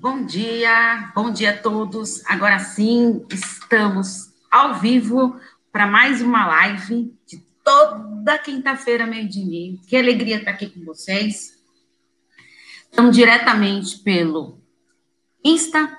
Bom 0.00 0.24
dia, 0.24 1.10
bom 1.12 1.32
dia 1.32 1.50
a 1.50 1.56
todos. 1.56 2.24
Agora 2.26 2.60
sim, 2.60 3.26
estamos 3.32 4.32
ao 4.48 4.78
vivo 4.78 5.34
para 5.72 5.88
mais 5.88 6.22
uma 6.22 6.46
live 6.46 7.12
de 7.26 7.38
toda 7.64 8.38
quinta-feira, 8.38 9.08
meio 9.08 9.28
de 9.28 9.44
meio. 9.44 9.80
Que 9.88 9.96
alegria 9.96 10.36
estar 10.36 10.52
aqui 10.52 10.68
com 10.68 10.84
vocês. 10.84 11.58
Estamos 12.88 13.16
diretamente 13.16 13.98
pelo 13.98 14.60
Insta, 15.44 15.92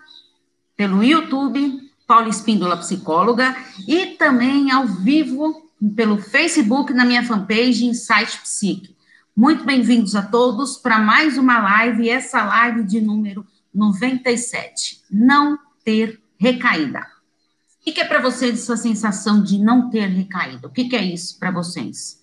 pelo 0.77 1.04
YouTube, 1.04 1.81
Paula 2.07 2.29
Espíndola 2.29 2.77
Psicóloga, 2.77 3.54
e 3.86 4.16
também 4.16 4.71
ao 4.71 4.88
vivo 4.88 5.70
pelo 5.93 6.18
Facebook, 6.18 6.93
na 6.93 7.04
minha 7.04 7.25
fanpage, 7.25 7.86
Insight 7.86 8.39
Psique. 8.43 8.95
Muito 9.36 9.66
bem-vindos 9.66 10.16
a 10.16 10.21
todos 10.21 10.77
para 10.77 11.00
mais 11.00 11.38
uma 11.38 11.59
live, 11.59 12.09
essa 12.09 12.41
live 12.45 12.84
de 12.84 13.02
número 13.02 13.45
97. 13.73 15.02
Não 15.09 15.58
ter 15.84 16.22
recaída. 16.38 17.05
O 17.80 17.92
que 17.92 18.00
é 18.00 18.05
para 18.05 18.22
vocês 18.22 18.59
essa 18.59 18.78
sensação 18.78 19.42
de 19.42 19.58
não 19.58 19.90
ter 19.90 20.08
recaída? 20.08 20.68
O 20.68 20.72
que 20.72 20.95
é 20.95 21.04
isso 21.04 21.40
para 21.40 21.52
vocês? 21.52 22.20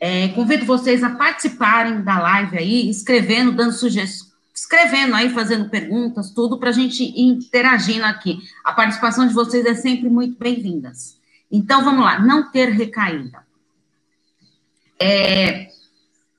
É, 0.00 0.28
convido 0.28 0.66
vocês 0.66 1.02
a 1.02 1.10
participarem 1.10 2.02
da 2.02 2.18
live 2.18 2.58
aí, 2.58 2.90
escrevendo, 2.90 3.52
dando 3.52 3.72
sugestões, 3.72 4.34
escrevendo 4.54 5.14
aí, 5.14 5.30
fazendo 5.30 5.70
perguntas, 5.70 6.30
tudo 6.30 6.58
para 6.58 6.70
a 6.70 6.72
gente 6.72 7.02
interagindo 7.18 8.04
aqui. 8.04 8.38
A 8.62 8.72
participação 8.72 9.26
de 9.26 9.32
vocês 9.32 9.64
é 9.64 9.74
sempre 9.74 10.10
muito 10.10 10.38
bem-vindas. 10.38 11.18
Então, 11.50 11.82
vamos 11.82 12.04
lá, 12.04 12.18
não 12.18 12.50
ter 12.50 12.70
recaída. 12.70 13.44
É, 15.00 15.70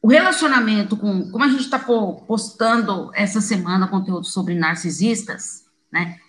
o 0.05 0.07
relacionamento 0.07 0.95
com, 0.95 1.31
como 1.31 1.43
a 1.43 1.47
gente 1.47 1.63
está 1.63 1.79
postando 1.79 3.09
essa 3.15 3.41
semana 3.41 3.87
conteúdo 3.87 4.27
sobre 4.27 4.53
narcisistas, 4.53 5.65
né? 5.91 6.19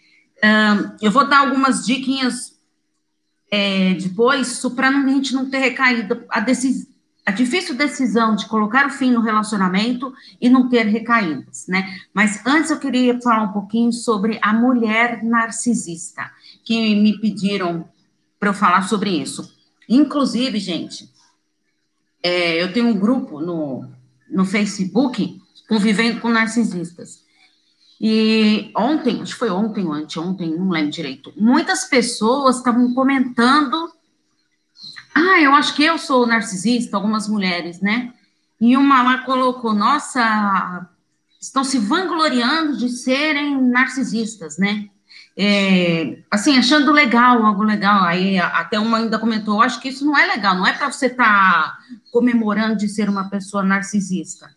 Um, 0.42 0.96
eu 1.02 1.12
vou 1.12 1.28
dar 1.28 1.41
algumas 1.41 1.84
diquinhas 1.84 2.58
é, 3.50 3.92
depois, 3.92 4.62
para 4.74 4.88
a 4.88 5.06
gente 5.06 5.34
não 5.34 5.50
ter 5.50 5.58
recaído 5.58 6.24
a, 6.30 6.41
decis, 6.41 6.88
a 7.27 7.30
difícil 7.32 7.74
decisão 7.74 8.34
de 8.34 8.47
colocar 8.47 8.86
o 8.86 8.91
fim 8.91 9.10
no 9.10 9.20
relacionamento 9.20 10.10
e 10.41 10.48
não 10.48 10.70
ter 10.70 10.86
recaídas, 10.86 11.66
né? 11.69 11.86
Mas 12.14 12.41
antes 12.47 12.70
eu 12.70 12.78
queria 12.78 13.20
falar 13.20 13.42
um 13.42 13.52
pouquinho 13.52 13.92
sobre 13.92 14.38
a 14.41 14.54
mulher 14.54 15.22
narcisista, 15.22 16.30
que 16.64 16.94
me 16.94 17.20
pediram 17.20 17.86
para 18.41 18.48
eu 18.48 18.54
falar 18.54 18.88
sobre 18.88 19.10
isso. 19.10 19.54
Inclusive, 19.86 20.58
gente, 20.58 21.14
é, 22.27 22.60
eu 22.60 22.72
tenho 22.72 22.88
um 22.88 22.98
grupo 22.98 23.41
no, 23.41 23.88
no 24.28 24.44
Facebook, 24.44 25.41
convivendo 25.69 26.20
com 26.20 26.28
narcisistas. 26.28 27.24
E 28.00 28.72
ontem, 28.77 29.22
acho 29.22 29.34
que 29.34 29.38
foi 29.38 29.48
ontem 29.48 29.86
ou 29.86 29.92
anteontem, 29.92 30.50
não 30.50 30.69
lembro 30.69 30.91
direito, 30.91 31.32
muitas 31.36 31.84
pessoas 31.84 32.56
estavam 32.56 32.92
comentando. 32.92 33.92
Ah, 35.14 35.41
eu 35.41 35.54
acho 35.54 35.74
que 35.77 35.84
eu 35.84 35.98
sou 35.98 36.27
narcisista, 36.27 36.97
algumas 36.97 37.28
mulheres, 37.28 37.80
né? 37.80 38.12
E 38.60 38.77
uma 38.77 39.02
lá 39.02 39.19
colocou, 39.19 39.72
nossa, 39.72 40.84
estão 41.41 41.62
se 41.62 41.78
vangloriando 41.78 42.77
de 42.77 42.88
serem 42.88 43.62
narcisistas, 43.62 44.58
né? 44.58 44.91
É, 45.38 46.22
assim, 46.30 46.56
achando 46.56 46.90
legal, 46.92 47.44
algo 47.44 47.62
legal. 47.62 48.04
Aí 48.04 48.38
até 48.38 48.78
uma 48.78 48.98
ainda 48.98 49.18
comentou, 49.18 49.60
acho 49.60 49.80
que 49.80 49.88
isso 49.88 50.04
não 50.06 50.16
é 50.16 50.26
legal, 50.26 50.56
não 50.56 50.66
é 50.66 50.72
para 50.72 50.90
você 50.90 51.06
estar 51.06 51.24
tá 51.24 51.78
comemorando 52.10 52.76
de 52.76 52.88
ser 52.88 53.08
uma 53.08 53.28
pessoa 53.28 53.62
narcisista, 53.62 54.48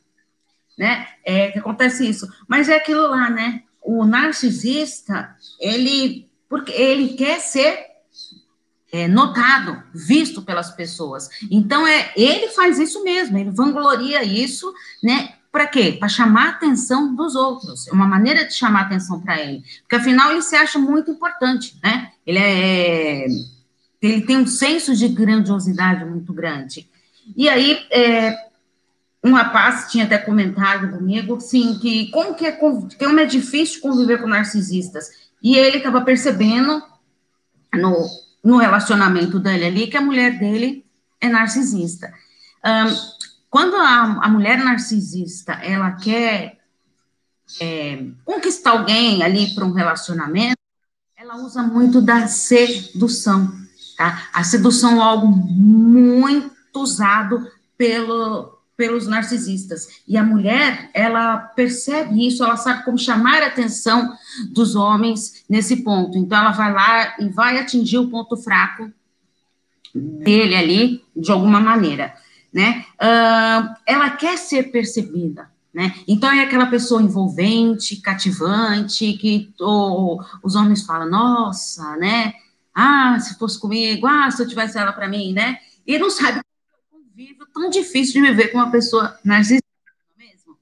né? 0.78 1.08
É 1.26 1.52
que 1.52 1.60
acontece 1.60 2.08
isso. 2.08 2.28
Mas 2.48 2.70
é 2.70 2.78
aquilo 2.78 3.08
lá, 3.08 3.30
né? 3.30 3.64
O 3.82 4.06
narcisista, 4.06 5.36
ele, 5.60 6.30
porque 6.48 6.72
ele 6.72 7.10
quer 7.10 7.40
ser 7.40 7.88
é, 8.92 9.08
notado, 9.08 9.84
visto 9.94 10.42
pelas 10.42 10.72
pessoas. 10.72 11.30
Então, 11.52 11.86
é, 11.86 12.12
ele 12.16 12.48
faz 12.50 12.80
isso 12.80 13.04
mesmo, 13.04 13.38
ele 13.38 13.52
vangloria 13.52 14.24
isso, 14.24 14.74
né? 15.04 15.34
Para 15.52 15.66
quê? 15.66 15.98
Para 16.00 16.08
chamar 16.08 16.46
a 16.46 16.50
atenção 16.50 17.16
dos 17.16 17.36
outros. 17.36 17.88
É 17.88 17.92
uma 17.92 18.06
maneira 18.06 18.46
de 18.46 18.54
chamar 18.54 18.82
a 18.82 18.86
atenção 18.86 19.20
para 19.20 19.40
ele. 19.40 19.64
Porque, 19.82 19.96
afinal, 19.96 20.32
ele 20.32 20.42
se 20.42 20.56
acha 20.56 20.78
muito 20.78 21.12
importante, 21.12 21.78
né? 21.84 22.12
Ele 22.26 22.40
é. 22.40 23.28
Ele 24.02 24.22
tem 24.22 24.38
um 24.38 24.48
senso 24.48 24.96
de 24.96 25.08
grandiosidade 25.08 26.06
muito 26.06 26.32
grande. 26.32 26.88
E 27.36 27.50
aí, 27.50 27.86
é, 27.92 28.36
um 29.24 29.34
rapaz 29.34 29.92
tinha 29.92 30.06
até 30.06 30.18
comentado 30.18 30.90
comigo, 30.98 31.40
sim, 31.42 31.78
que 31.80 32.10
como 32.12 32.36
que 32.36 32.46
é, 32.46 32.52
como 32.52 33.20
é 33.20 33.26
difícil 33.26 33.82
conviver 33.82 34.22
com 34.22 34.28
narcisistas. 34.28 35.30
E 35.42 35.58
ele 35.58 35.78
estava 35.78 36.02
percebendo 36.02 36.82
no, 37.74 38.08
no 38.44 38.58
relacionamento 38.58 39.40
dele 39.40 39.66
ali 39.66 39.88
que 39.88 39.98
a 39.98 40.02
mulher 40.02 40.40
dele 40.40 40.86
é 41.20 41.28
narcisista. 41.28 42.14
Um, 42.66 43.19
quando 43.50 43.76
a, 43.76 44.20
a 44.22 44.30
mulher 44.30 44.64
narcisista, 44.64 45.54
ela 45.54 45.92
quer 45.94 46.60
é, 47.60 48.06
conquistar 48.24 48.72
alguém 48.72 49.24
ali 49.24 49.54
para 49.56 49.66
um 49.66 49.74
relacionamento, 49.74 50.60
ela 51.18 51.36
usa 51.38 51.64
muito 51.64 52.00
da 52.00 52.28
sedução, 52.28 53.52
tá? 53.98 54.30
A 54.34 54.44
sedução 54.44 54.98
é 54.98 55.04
algo 55.04 55.28
muito 55.28 56.52
usado 56.76 57.52
pelo, 57.78 58.60
pelos 58.78 59.08
narcisistas. 59.08 60.02
E 60.08 60.16
a 60.16 60.24
mulher, 60.24 60.92
ela 60.94 61.38
percebe 61.38 62.26
isso, 62.26 62.44
ela 62.44 62.56
sabe 62.56 62.86
como 62.86 62.98
chamar 62.98 63.42
a 63.42 63.48
atenção 63.48 64.16
dos 64.52 64.76
homens 64.76 65.44
nesse 65.50 65.78
ponto. 65.78 66.18
Então, 66.18 66.38
ela 66.38 66.52
vai 66.52 66.72
lá 66.72 67.16
e 67.20 67.30
vai 67.30 67.58
atingir 67.58 67.98
o 67.98 68.10
ponto 68.10 68.38
fraco 68.38 68.92
dele 69.94 70.56
ali, 70.56 71.04
de 71.16 71.32
alguma 71.32 71.60
maneira 71.60 72.14
né? 72.54 72.86
Uh, 72.96 73.76
ela 73.86 74.10
quer 74.12 74.38
ser 74.38 74.72
percebida, 74.72 75.50
né? 75.74 75.94
Então 76.08 76.32
é 76.32 76.44
aquela 76.44 76.66
pessoa 76.66 77.02
envolvente, 77.02 78.02
cativante, 78.02 79.14
que 79.14 79.54
oh, 79.60 80.20
os 80.44 80.56
homens 80.56 80.84
falam, 80.84 81.10
nossa, 81.10 81.96
né? 81.98 82.34
Ah, 82.74 83.20
se 83.20 83.38
fosse 83.38 83.60
comigo, 83.60 84.08
ah, 84.08 84.30
se 84.32 84.42
eu 84.42 84.48
tivesse 84.48 84.78
ela 84.78 84.92
para 84.92 85.08
mim, 85.08 85.34
né? 85.34 85.58
E 85.86 85.98
não 85.98 86.10
sabe 86.10 86.40
eu 86.40 86.44
convivo 86.90 87.46
tão 87.54 87.70
difícil 87.70 88.22
de 88.22 88.28
viver 88.28 88.50
com 88.50 88.58
uma 88.58 88.72
pessoa 88.72 89.18
narcisista, 89.24 89.68
é 90.18 90.24
mesmo? 90.24 90.54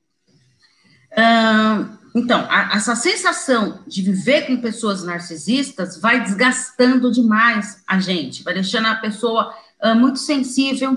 Uh, 1.12 1.98
então, 2.16 2.48
a, 2.50 2.76
essa 2.76 2.96
sensação 2.96 3.84
de 3.86 4.02
viver 4.02 4.48
com 4.48 4.58
pessoas 4.58 5.04
narcisistas 5.04 6.02
vai 6.02 6.24
desgastando 6.24 7.12
demais 7.12 7.84
a 7.88 8.00
gente, 8.00 8.44
vai 8.44 8.54
deixando 8.54 8.88
a 8.88 8.96
pessoa 8.96 9.54
uh, 9.84 9.96
muito 9.96 10.18
sensível, 10.18 10.96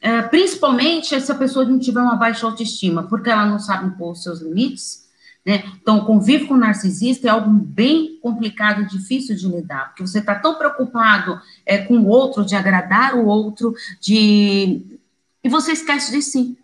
é, 0.00 0.22
principalmente 0.22 1.20
se 1.20 1.30
a 1.30 1.34
pessoa 1.34 1.64
não 1.64 1.78
tiver 1.78 2.00
uma 2.00 2.16
baixa 2.16 2.46
autoestima, 2.46 3.02
porque 3.02 3.30
ela 3.30 3.46
não 3.46 3.58
sabe 3.58 3.86
impor 3.86 4.12
os 4.12 4.22
seus 4.22 4.40
limites, 4.40 5.08
né? 5.44 5.64
Então, 5.80 5.98
o 5.98 6.04
convívio 6.04 6.48
com 6.48 6.56
narcisista 6.56 7.26
é 7.26 7.30
algo 7.30 7.50
bem 7.50 8.18
complicado 8.20 8.86
difícil 8.86 9.34
de 9.34 9.48
lidar, 9.48 9.88
porque 9.88 10.06
você 10.06 10.18
está 10.18 10.34
tão 10.34 10.54
preocupado 10.54 11.40
é, 11.64 11.78
com 11.78 11.98
o 11.98 12.08
outro, 12.08 12.44
de 12.44 12.54
agradar 12.54 13.14
o 13.14 13.26
outro, 13.26 13.74
de 14.00 14.82
e 15.42 15.48
você 15.48 15.72
esquece 15.72 16.12
de 16.12 16.20
si. 16.20 16.58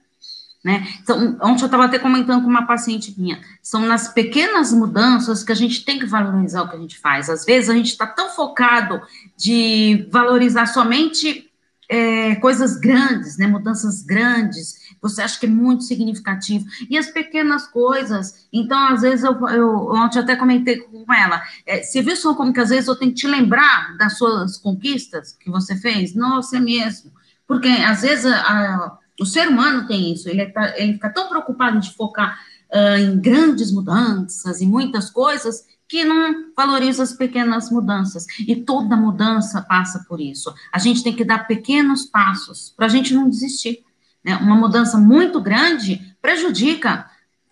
Né? 0.63 0.87
Então, 1.01 1.39
ontem 1.41 1.63
eu 1.63 1.67
estava 1.67 1.85
até 1.85 1.99
comentando 1.99 2.43
com 2.43 2.49
uma 2.49 2.67
paciente 2.67 3.15
minha, 3.17 3.41
são 3.63 3.83
nas 3.83 4.09
pequenas 4.13 4.73
mudanças 4.73 5.45
que 5.45 5.53
a 5.53 5.55
gente 5.55 5.85
tem 5.85 5.99
que 5.99 6.07
valorizar 6.07 6.63
o 6.63 6.69
que 6.69 6.77
a 6.77 6.81
gente 6.81 6.99
faz. 6.99 7.31
Às 7.31 7.45
vezes 7.45 7.71
a 7.71 7.75
gente 7.75 7.91
está 7.91 8.07
tão 8.07 8.31
focado 8.31 9.01
de 9.37 10.09
valorizar 10.11 10.67
somente 10.67 11.49
é, 11.89 12.35
coisas 12.37 12.77
grandes, 12.77 13.39
né, 13.39 13.47
mudanças 13.47 14.03
grandes, 14.03 14.87
você 15.01 15.23
acha 15.23 15.39
que 15.39 15.47
é 15.47 15.49
muito 15.49 15.85
significativo, 15.85 16.65
e 16.91 16.99
as 16.99 17.09
pequenas 17.09 17.67
coisas, 17.67 18.47
então, 18.53 18.79
às 18.89 19.03
vezes, 19.03 19.25
eu, 19.25 19.35
eu 19.49 19.91
ontem 19.93 20.19
até 20.19 20.35
comentei 20.37 20.79
com 20.79 21.13
ela, 21.13 21.43
é, 21.65 21.83
você 21.83 22.03
viu 22.03 22.17
só 22.17 22.35
como 22.35 22.53
que 22.53 22.61
às 22.61 22.71
vezes 22.71 22.89
eu 22.89 22.97
tenho 22.97 23.13
que 23.13 23.19
te 23.19 23.27
lembrar 23.27 23.97
das 23.99 24.19
suas 24.19 24.59
conquistas 24.59 25.37
que 25.39 25.51
você 25.51 25.77
fez? 25.77 26.15
Nossa, 26.15 26.57
é 26.57 26.61
mesmo, 26.61 27.13
porque 27.47 27.69
às 27.69 28.03
vezes 28.03 28.27
a, 28.27 28.41
a, 28.41 28.99
o 29.21 29.25
ser 29.25 29.49
humano 29.49 29.87
tem 29.87 30.13
isso, 30.13 30.29
ele, 30.29 30.47
tá, 30.47 30.75
ele 30.77 30.95
fica 30.95 31.11
tão 31.11 31.29
preocupado 31.29 31.79
de 31.79 31.95
focar 31.95 32.39
uh, 32.73 32.99
em 32.99 33.19
grandes 33.21 33.71
mudanças, 33.71 34.61
em 34.61 34.67
muitas 34.67 35.11
coisas, 35.11 35.65
que 35.89 36.05
não 36.05 36.53
valoriza 36.57 37.03
as 37.03 37.13
pequenas 37.13 37.71
mudanças. 37.71 38.27
E 38.41 38.57
toda 38.57 38.97
mudança 38.97 39.63
passa 39.63 40.05
por 40.09 40.21
isso. 40.21 40.53
A 40.73 40.79
gente 40.79 41.03
tem 41.03 41.15
que 41.15 41.25
dar 41.25 41.47
pequenos 41.47 42.07
passos 42.07 42.73
para 42.77 42.87
a 42.87 42.89
gente 42.89 43.15
não 43.15 43.29
desistir. 43.29 43.85
Né? 44.25 44.37
Uma 44.37 44.57
mudança 44.57 44.99
muito 44.99 45.41
grande 45.41 46.17
prejudica. 46.21 47.09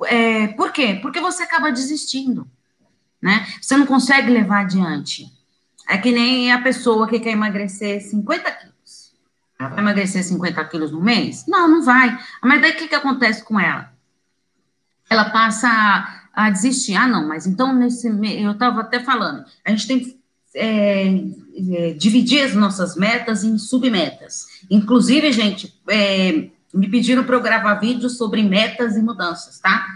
É, 0.06 0.48
por 0.48 0.72
quê? 0.72 0.98
Porque 1.00 1.20
você 1.20 1.44
acaba 1.44 1.70
desistindo. 1.70 2.48
Né? 3.22 3.46
Você 3.60 3.76
não 3.76 3.86
consegue 3.86 4.30
levar 4.30 4.62
adiante. 4.62 5.32
É 5.88 5.96
que 5.98 6.10
nem 6.10 6.52
a 6.52 6.60
pessoa 6.60 7.06
que 7.06 7.20
quer 7.20 7.30
emagrecer 7.30 8.02
50 8.02 8.50
quilos. 8.50 9.14
Vai 9.58 9.78
emagrecer 9.78 10.24
50 10.24 10.64
quilos 10.64 10.90
no 10.90 11.00
mês? 11.00 11.44
Não, 11.46 11.68
não 11.68 11.82
vai. 11.82 12.18
Mas 12.42 12.60
daí 12.60 12.72
o 12.72 12.76
que, 12.76 12.88
que 12.88 12.94
acontece 12.94 13.44
com 13.44 13.60
ela? 13.60 13.92
Ela 15.08 15.30
passa 15.30 16.23
a 16.34 16.50
desistir. 16.50 16.94
Ah, 16.94 17.06
não, 17.06 17.26
mas 17.28 17.46
então 17.46 17.74
nesse 17.74 18.08
eu 18.08 18.52
estava 18.52 18.80
até 18.80 19.02
falando, 19.02 19.44
a 19.64 19.70
gente 19.70 19.86
tem 19.86 20.00
que 20.00 20.18
é, 20.54 21.06
é, 21.06 21.92
dividir 21.94 22.44
as 22.44 22.54
nossas 22.54 22.96
metas 22.96 23.44
em 23.44 23.58
submetas. 23.58 24.46
Inclusive, 24.70 25.32
gente, 25.32 25.74
é, 25.88 26.48
me 26.72 26.88
pediram 26.88 27.24
para 27.24 27.36
eu 27.36 27.42
gravar 27.42 27.74
vídeos 27.74 28.16
sobre 28.16 28.42
metas 28.42 28.96
e 28.96 29.02
mudanças, 29.02 29.58
tá? 29.58 29.86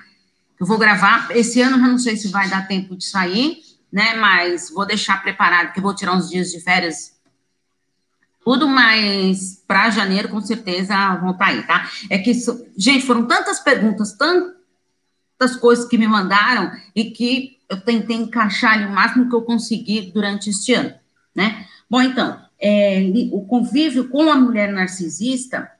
Eu 0.58 0.67
vou 0.67 0.79
gravar, 0.79 1.29
esse 1.31 1.61
ano 1.61 1.76
eu 1.76 1.90
não 1.90 1.99
sei 1.99 2.17
se 2.17 2.29
vai 2.29 2.49
dar 2.49 2.67
tempo 2.67 2.96
de 2.96 3.05
sair, 3.05 3.58
né? 3.93 4.14
Mas 4.14 4.70
vou 4.70 4.87
deixar 4.87 5.23
preparado, 5.23 5.73
que 5.73 5.79
eu 5.79 5.82
vou 5.82 5.94
tirar 5.94 6.14
uns 6.14 6.29
dias 6.29 6.50
de 6.50 6.61
férias 6.61 7.19
tudo, 8.49 8.67
mas 8.67 9.62
para 9.67 9.90
janeiro, 9.90 10.31
com 10.31 10.40
certeza, 10.40 10.94
vão 11.17 11.32
estar 11.32 11.44
tá 11.44 11.50
aí, 11.50 11.62
tá? 11.67 11.90
É 12.08 12.17
que, 12.17 12.32
gente, 12.79 13.05
foram 13.05 13.26
tantas 13.26 13.61
perguntas, 13.61 14.17
tantas 15.38 15.56
coisas 15.56 15.87
que 15.87 15.96
me 15.96 16.06
mandaram 16.06 16.73
e 16.94 17.11
que 17.11 17.58
eu 17.69 17.81
tentei 17.81 18.17
encaixar 18.17 18.88
o 18.88 18.93
máximo 18.93 19.29
que 19.29 19.35
eu 19.35 19.43
consegui 19.43 20.11
durante 20.12 20.50
este 20.50 20.75
ano, 20.75 20.94
né? 21.35 21.67
Bom, 21.88 22.02
então, 22.02 22.40
é, 22.61 23.00
o 23.31 23.43
convívio 23.43 24.08
com 24.08 24.31
a 24.31 24.37
mulher 24.37 24.73
narcisista, 24.73 25.70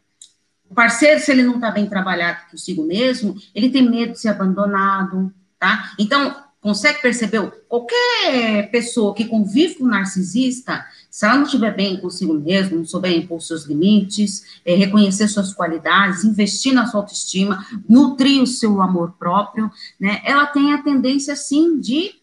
o 0.71 0.75
parceiro, 0.75 1.19
se 1.19 1.31
ele 1.31 1.43
não 1.43 1.57
está 1.57 1.71
bem 1.71 1.87
trabalhado 1.87 2.51
consigo 2.51 2.85
mesmo, 2.85 3.35
ele 3.55 3.71
tem 3.71 3.89
medo 3.89 4.13
de 4.13 4.21
ser 4.21 4.29
abandonado, 4.29 5.33
tá? 5.59 5.93
Então, 5.99 6.37
consegue 6.61 7.01
perceber? 7.01 7.51
Qualquer 7.69 8.71
pessoa 8.71 9.15
que 9.15 9.25
convive 9.25 9.77
com 9.77 9.85
um 9.85 9.89
narcisista, 9.89 10.87
se 11.11 11.25
ela 11.25 11.37
não 11.37 11.45
estiver 11.45 11.75
bem 11.75 12.01
consigo 12.01 12.35
mesmo, 12.35 12.79
não 12.79 12.85
souber 12.85 13.17
impor 13.17 13.41
seus 13.41 13.65
limites, 13.65 14.61
é, 14.65 14.75
reconhecer 14.75 15.29
suas 15.29 15.53
qualidades, 15.55 16.25
investir 16.25 16.73
na 16.73 16.87
sua 16.87 17.01
autoestima, 17.01 17.67
nutrir 17.89 18.43
o 18.43 18.47
seu 18.47 18.81
amor 18.83 19.13
próprio, 19.19 19.71
né, 19.99 20.21
ela 20.25 20.47
tem 20.47 20.73
a 20.73 20.83
tendência, 20.83 21.35
sim, 21.35 21.81
de 21.81 22.15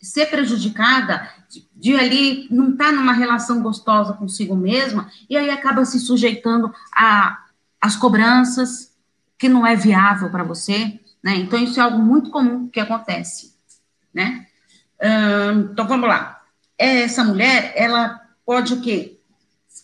ser 0.00 0.26
prejudicada, 0.26 1.28
de, 1.48 1.66
de 1.76 1.94
ali 1.94 2.46
não 2.50 2.70
estar 2.70 2.86
tá 2.86 2.92
numa 2.92 3.12
relação 3.12 3.62
gostosa 3.62 4.12
consigo 4.12 4.56
mesma, 4.56 5.10
e 5.28 5.36
aí 5.36 5.50
acaba 5.50 5.84
se 5.84 6.00
sujeitando 6.00 6.72
a 6.94 7.38
as 7.82 7.96
cobranças, 7.96 8.92
que 9.36 9.48
não 9.48 9.66
é 9.66 9.74
viável 9.74 10.30
para 10.30 10.44
você, 10.44 11.00
né? 11.20 11.34
Então, 11.34 11.58
isso 11.58 11.80
é 11.80 11.82
algo 11.82 11.98
muito 11.98 12.30
comum 12.30 12.68
que 12.68 12.78
acontece, 12.78 13.52
né? 14.14 14.46
Hum, 15.02 15.70
então, 15.72 15.88
vamos 15.88 16.08
lá. 16.08 16.41
Essa 16.82 17.22
mulher, 17.22 17.72
ela 17.76 18.20
pode 18.44 18.74
o 18.74 18.80
quê? 18.80 19.16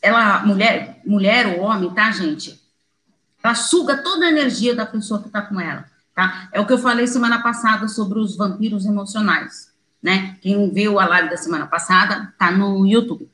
Ela, 0.02 0.44
mulher, 0.44 1.00
mulher 1.06 1.46
ou 1.46 1.64
homem, 1.64 1.94
tá, 1.94 2.10
gente? 2.10 2.60
Ela 3.40 3.54
suga 3.54 4.02
toda 4.02 4.26
a 4.26 4.30
energia 4.30 4.74
da 4.74 4.84
pessoa 4.84 5.22
que 5.22 5.28
tá 5.28 5.40
com 5.42 5.60
ela, 5.60 5.84
tá? 6.12 6.48
É 6.52 6.60
o 6.60 6.66
que 6.66 6.72
eu 6.72 6.78
falei 6.78 7.06
semana 7.06 7.40
passada 7.40 7.86
sobre 7.86 8.18
os 8.18 8.36
vampiros 8.36 8.84
emocionais, 8.84 9.72
né? 10.02 10.36
Quem 10.40 10.72
viu 10.72 10.98
a 10.98 11.06
live 11.06 11.30
da 11.30 11.36
semana 11.36 11.68
passada, 11.68 12.34
tá 12.36 12.50
no 12.50 12.84
YouTube. 12.84 13.30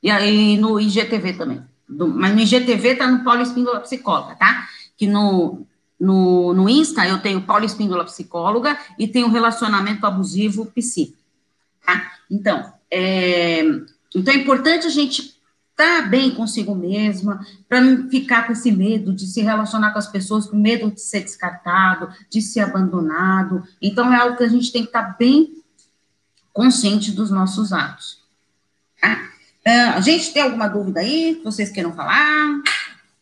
E 0.00 0.08
aí 0.08 0.56
no 0.56 0.78
IGTV 0.78 1.32
também. 1.32 1.64
Do, 1.88 2.06
mas 2.06 2.32
no 2.32 2.40
IGTV 2.40 2.94
tá 2.94 3.08
no 3.08 3.24
Paulo 3.24 3.42
Espíndola 3.42 3.80
Psicóloga, 3.80 4.36
tá? 4.36 4.68
Que 4.96 5.08
no, 5.08 5.66
no, 5.98 6.54
no 6.54 6.68
Insta 6.68 7.08
eu 7.08 7.18
tenho 7.18 7.42
Paulo 7.42 7.64
Espíndola 7.64 8.04
Psicóloga 8.04 8.78
e 8.96 9.08
tenho 9.08 9.28
Relacionamento 9.28 10.06
Abusivo 10.06 10.66
Psi, 10.66 11.16
tá? 11.84 12.12
Então, 12.30 12.72
é, 12.90 13.62
então 14.14 14.34
é 14.34 14.36
importante 14.36 14.86
a 14.86 14.90
gente 14.90 15.38
estar 15.70 16.02
tá 16.02 16.08
bem 16.08 16.30
consigo 16.32 16.74
mesma, 16.74 17.44
para 17.68 17.80
não 17.80 18.10
ficar 18.10 18.46
com 18.46 18.52
esse 18.52 18.70
medo 18.70 19.12
de 19.14 19.26
se 19.26 19.40
relacionar 19.40 19.92
com 19.92 19.98
as 19.98 20.08
pessoas, 20.08 20.46
com 20.46 20.56
medo 20.56 20.90
de 20.90 21.00
ser 21.00 21.20
descartado, 21.20 22.10
de 22.28 22.42
ser 22.42 22.60
abandonado. 22.60 23.62
Então 23.80 24.12
é 24.12 24.16
algo 24.16 24.36
que 24.36 24.44
a 24.44 24.48
gente 24.48 24.70
tem 24.70 24.82
que 24.82 24.88
estar 24.88 25.04
tá 25.04 25.16
bem 25.18 25.54
consciente 26.52 27.12
dos 27.12 27.30
nossos 27.30 27.72
atos. 27.72 28.20
Tá? 29.00 29.30
A 29.94 30.00
gente 30.00 30.32
tem 30.32 30.42
alguma 30.42 30.68
dúvida 30.68 31.00
aí 31.00 31.36
que 31.36 31.44
vocês 31.44 31.70
queiram 31.70 31.92
falar? 31.92 32.62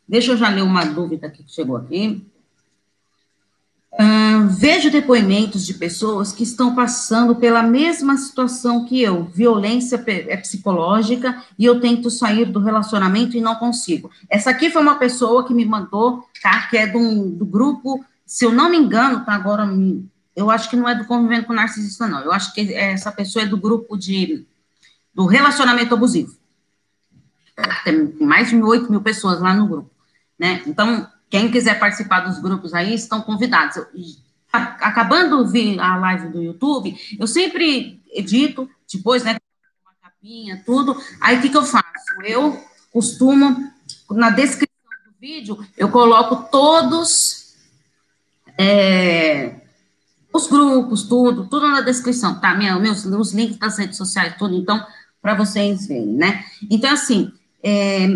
Deixa 0.08 0.32
eu 0.32 0.36
já 0.36 0.48
ler 0.48 0.62
uma 0.62 0.84
dúvida 0.84 1.28
que 1.30 1.44
chegou 1.46 1.76
aqui. 1.76 2.24
Uh, 3.90 4.46
vejo 4.50 4.90
depoimentos 4.90 5.64
de 5.64 5.74
pessoas 5.74 6.30
que 6.30 6.42
estão 6.42 6.74
passando 6.74 7.34
pela 7.34 7.62
mesma 7.62 8.16
situação 8.16 8.84
que 8.84 9.00
eu, 9.02 9.24
violência 9.24 10.02
é 10.06 10.36
psicológica, 10.36 11.42
e 11.58 11.64
eu 11.64 11.80
tento 11.80 12.10
sair 12.10 12.44
do 12.44 12.60
relacionamento 12.60 13.36
e 13.36 13.40
não 13.40 13.56
consigo. 13.56 14.10
Essa 14.28 14.50
aqui 14.50 14.70
foi 14.70 14.82
uma 14.82 14.96
pessoa 14.96 15.46
que 15.46 15.54
me 15.54 15.64
mandou, 15.64 16.22
tá? 16.42 16.68
Que 16.68 16.76
é 16.76 16.86
do, 16.86 17.30
do 17.30 17.46
grupo, 17.46 18.04
se 18.26 18.44
eu 18.44 18.52
não 18.52 18.70
me 18.70 18.76
engano, 18.76 19.24
tá? 19.24 19.32
Agora, 19.32 19.66
eu 20.36 20.50
acho 20.50 20.68
que 20.68 20.76
não 20.76 20.88
é 20.88 20.94
do 20.94 21.06
convivendo 21.06 21.46
com 21.46 21.52
narcisista, 21.52 22.06
não. 22.06 22.20
Eu 22.20 22.30
acho 22.30 22.54
que 22.54 22.72
essa 22.74 23.10
pessoa 23.10 23.42
é 23.42 23.46
do 23.48 23.56
grupo 23.56 23.96
de 23.96 24.46
do 25.14 25.26
relacionamento 25.26 25.94
abusivo. 25.94 26.36
Tem 27.82 28.14
mais 28.20 28.50
de 28.50 28.62
8 28.62 28.88
mil 28.88 29.00
pessoas 29.00 29.40
lá 29.40 29.52
no 29.52 29.66
grupo, 29.66 29.90
né? 30.38 30.62
Então, 30.64 31.10
quem 31.30 31.50
quiser 31.50 31.78
participar 31.78 32.20
dos 32.20 32.38
grupos 32.38 32.72
aí, 32.74 32.94
estão 32.94 33.20
convidados. 33.20 33.76
Acabando 34.50 35.44
de 35.44 35.78
a 35.78 35.96
live 35.96 36.28
do 36.28 36.42
YouTube, 36.42 36.96
eu 37.18 37.26
sempre 37.26 38.00
edito, 38.10 38.68
depois, 38.92 39.22
né, 39.22 39.36
uma 39.82 39.92
capinha, 40.02 40.62
tudo. 40.64 40.96
Aí, 41.20 41.38
o 41.38 41.42
que, 41.42 41.50
que 41.50 41.56
eu 41.56 41.64
faço? 41.64 41.86
Eu 42.24 42.58
costumo, 42.92 43.70
na 44.10 44.30
descrição 44.30 44.68
do 45.06 45.12
vídeo, 45.20 45.66
eu 45.76 45.90
coloco 45.90 46.48
todos 46.50 47.54
é, 48.56 49.60
os 50.32 50.46
grupos, 50.46 51.02
tudo, 51.02 51.46
tudo 51.46 51.68
na 51.68 51.82
descrição, 51.82 52.40
tá? 52.40 52.54
Minha, 52.54 52.78
meus, 52.78 53.04
os 53.04 53.32
links 53.34 53.58
das 53.58 53.76
redes 53.76 53.98
sociais, 53.98 54.36
tudo, 54.38 54.56
então, 54.56 54.84
para 55.20 55.34
vocês 55.34 55.86
verem, 55.86 56.14
né? 56.14 56.44
Então, 56.70 56.90
assim, 56.90 57.30
é, 57.62 58.06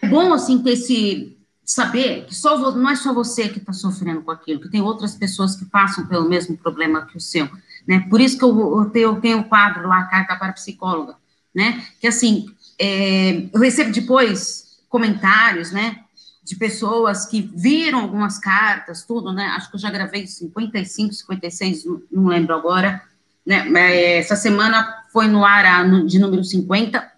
é 0.00 0.08
bom, 0.08 0.32
assim, 0.32 0.62
ter 0.62 0.72
esse 0.72 1.37
saber 1.68 2.24
que 2.24 2.34
só 2.34 2.72
não 2.74 2.88
é 2.88 2.96
só 2.96 3.12
você 3.12 3.46
que 3.46 3.58
está 3.58 3.74
sofrendo 3.74 4.22
com 4.22 4.30
aquilo, 4.30 4.58
que 4.58 4.70
tem 4.70 4.80
outras 4.80 5.14
pessoas 5.14 5.54
que 5.54 5.66
passam 5.66 6.06
pelo 6.06 6.26
mesmo 6.26 6.56
problema 6.56 7.04
que 7.04 7.18
o 7.18 7.20
seu, 7.20 7.46
né? 7.86 8.06
Por 8.08 8.22
isso 8.22 8.38
que 8.38 8.44
eu, 8.44 8.78
eu, 8.78 8.88
tenho, 8.88 9.20
tenho 9.20 9.40
o 9.40 9.44
quadro 9.44 9.86
lá, 9.86 10.04
Carta 10.04 10.34
para 10.34 10.54
Psicóloga, 10.54 11.16
né? 11.54 11.84
Que 12.00 12.06
assim, 12.06 12.46
é, 12.78 13.50
eu 13.52 13.60
recebo 13.60 13.92
depois 13.92 14.78
comentários, 14.88 15.70
né? 15.70 15.98
De 16.42 16.56
pessoas 16.56 17.26
que 17.26 17.42
viram 17.54 18.00
algumas 18.00 18.38
cartas, 18.38 19.04
tudo, 19.04 19.30
né? 19.30 19.44
Acho 19.48 19.68
que 19.68 19.76
eu 19.76 19.80
já 19.80 19.90
gravei 19.90 20.26
55, 20.26 21.12
56, 21.12 21.84
não 22.10 22.28
lembro 22.28 22.54
agora, 22.54 23.02
né? 23.44 24.16
Essa 24.16 24.36
semana 24.36 25.04
foi 25.12 25.28
no 25.28 25.44
ar 25.44 25.66
a, 25.66 25.84
de 25.84 26.18
número 26.18 26.42
50, 26.42 27.17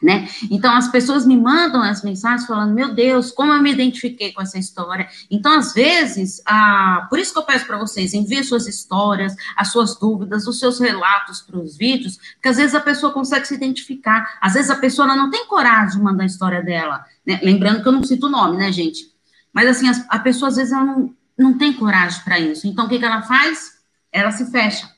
né? 0.00 0.28
Então, 0.48 0.72
as 0.76 0.88
pessoas 0.88 1.26
me 1.26 1.36
mandam 1.36 1.82
as 1.82 2.02
mensagens 2.02 2.46
falando, 2.46 2.72
meu 2.72 2.94
Deus, 2.94 3.32
como 3.32 3.52
eu 3.52 3.60
me 3.60 3.72
identifiquei 3.72 4.32
com 4.32 4.40
essa 4.40 4.56
história. 4.56 5.08
Então, 5.28 5.58
às 5.58 5.74
vezes, 5.74 6.40
ah, 6.46 7.06
por 7.10 7.18
isso 7.18 7.32
que 7.32 7.38
eu 7.38 7.42
peço 7.42 7.66
para 7.66 7.78
vocês, 7.78 8.14
enviem 8.14 8.44
suas 8.44 8.68
histórias, 8.68 9.34
as 9.56 9.72
suas 9.72 9.98
dúvidas, 9.98 10.46
os 10.46 10.60
seus 10.60 10.78
relatos 10.78 11.40
para 11.40 11.58
os 11.58 11.76
vídeos, 11.76 12.16
porque 12.34 12.48
às 12.48 12.56
vezes 12.56 12.74
a 12.76 12.80
pessoa 12.80 13.12
consegue 13.12 13.46
se 13.46 13.54
identificar, 13.54 14.38
às 14.40 14.54
vezes 14.54 14.70
a 14.70 14.76
pessoa 14.76 15.08
não 15.08 15.30
tem 15.30 15.46
coragem 15.46 15.98
de 15.98 16.04
mandar 16.04 16.22
a 16.22 16.26
história 16.26 16.62
dela, 16.62 17.04
né? 17.26 17.40
Lembrando 17.42 17.82
que 17.82 17.88
eu 17.88 17.92
não 17.92 18.04
cito 18.04 18.26
o 18.26 18.30
nome, 18.30 18.56
né, 18.56 18.70
gente? 18.70 19.12
Mas, 19.52 19.66
assim, 19.66 19.88
a, 19.88 20.16
a 20.16 20.18
pessoa, 20.20 20.48
às 20.48 20.56
vezes, 20.56 20.72
ela 20.72 20.84
não, 20.84 21.14
não 21.36 21.58
tem 21.58 21.72
coragem 21.72 22.22
para 22.22 22.38
isso. 22.38 22.68
Então, 22.68 22.86
o 22.86 22.88
que, 22.88 22.98
que 22.98 23.04
ela 23.04 23.22
faz? 23.22 23.78
Ela 24.12 24.30
se 24.30 24.48
fecha, 24.50 24.88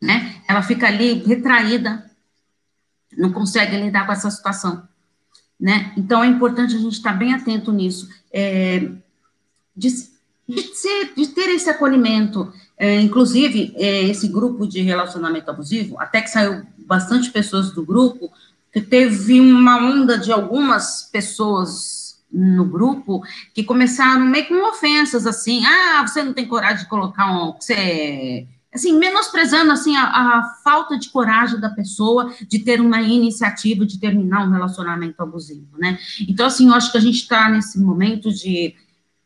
né? 0.00 0.36
Ela 0.48 0.62
fica 0.62 0.86
ali 0.86 1.14
retraída, 1.24 2.09
não 3.16 3.32
consegue 3.32 3.76
lidar 3.76 4.06
com 4.06 4.12
essa 4.12 4.30
situação, 4.30 4.82
né? 5.58 5.92
Então, 5.96 6.22
é 6.22 6.26
importante 6.26 6.74
a 6.74 6.78
gente 6.78 6.94
estar 6.94 7.12
bem 7.12 7.34
atento 7.34 7.72
nisso, 7.72 8.08
é, 8.32 8.88
de, 9.76 9.88
de, 10.48 10.62
ser, 10.74 11.12
de, 11.14 11.26
ter 11.28 11.50
esse 11.50 11.68
acolhimento, 11.68 12.52
é, 12.78 13.00
inclusive, 13.00 13.74
é, 13.76 14.04
esse 14.04 14.28
grupo 14.28 14.66
de 14.66 14.80
relacionamento 14.80 15.50
abusivo, 15.50 15.98
até 15.98 16.20
que 16.20 16.30
saiu 16.30 16.62
bastante 16.78 17.30
pessoas 17.30 17.72
do 17.72 17.84
grupo, 17.84 18.32
que 18.72 18.80
teve 18.80 19.40
uma 19.40 19.78
onda 19.78 20.16
de 20.16 20.32
algumas 20.32 21.02
pessoas 21.02 22.00
no 22.32 22.64
grupo 22.64 23.22
que 23.52 23.64
começaram 23.64 24.24
meio 24.24 24.46
com 24.46 24.68
ofensas, 24.68 25.26
assim, 25.26 25.64
ah, 25.66 26.06
você 26.06 26.22
não 26.22 26.32
tem 26.32 26.46
coragem 26.46 26.84
de 26.84 26.88
colocar 26.88 27.26
um, 27.26 27.52
você 27.52 28.46
assim, 28.72 28.96
menosprezando, 28.96 29.72
assim, 29.72 29.96
a, 29.96 30.04
a, 30.04 30.54
falta 30.62 30.98
de 30.98 31.08
coragem 31.10 31.58
da 31.58 31.70
pessoa 31.70 32.32
de 32.48 32.60
ter 32.60 32.80
uma 32.80 33.00
iniciativa 33.02 33.84
de 33.84 33.98
terminar 33.98 34.46
um 34.46 34.50
relacionamento 34.50 35.20
abusivo, 35.20 35.76
né? 35.76 35.98
Então, 36.28 36.46
assim, 36.46 36.68
eu 36.68 36.74
acho 36.74 36.92
que 36.92 36.98
a 36.98 37.00
gente 37.00 37.16
está 37.16 37.48
nesse 37.48 37.80
momento 37.80 38.32
de, 38.32 38.74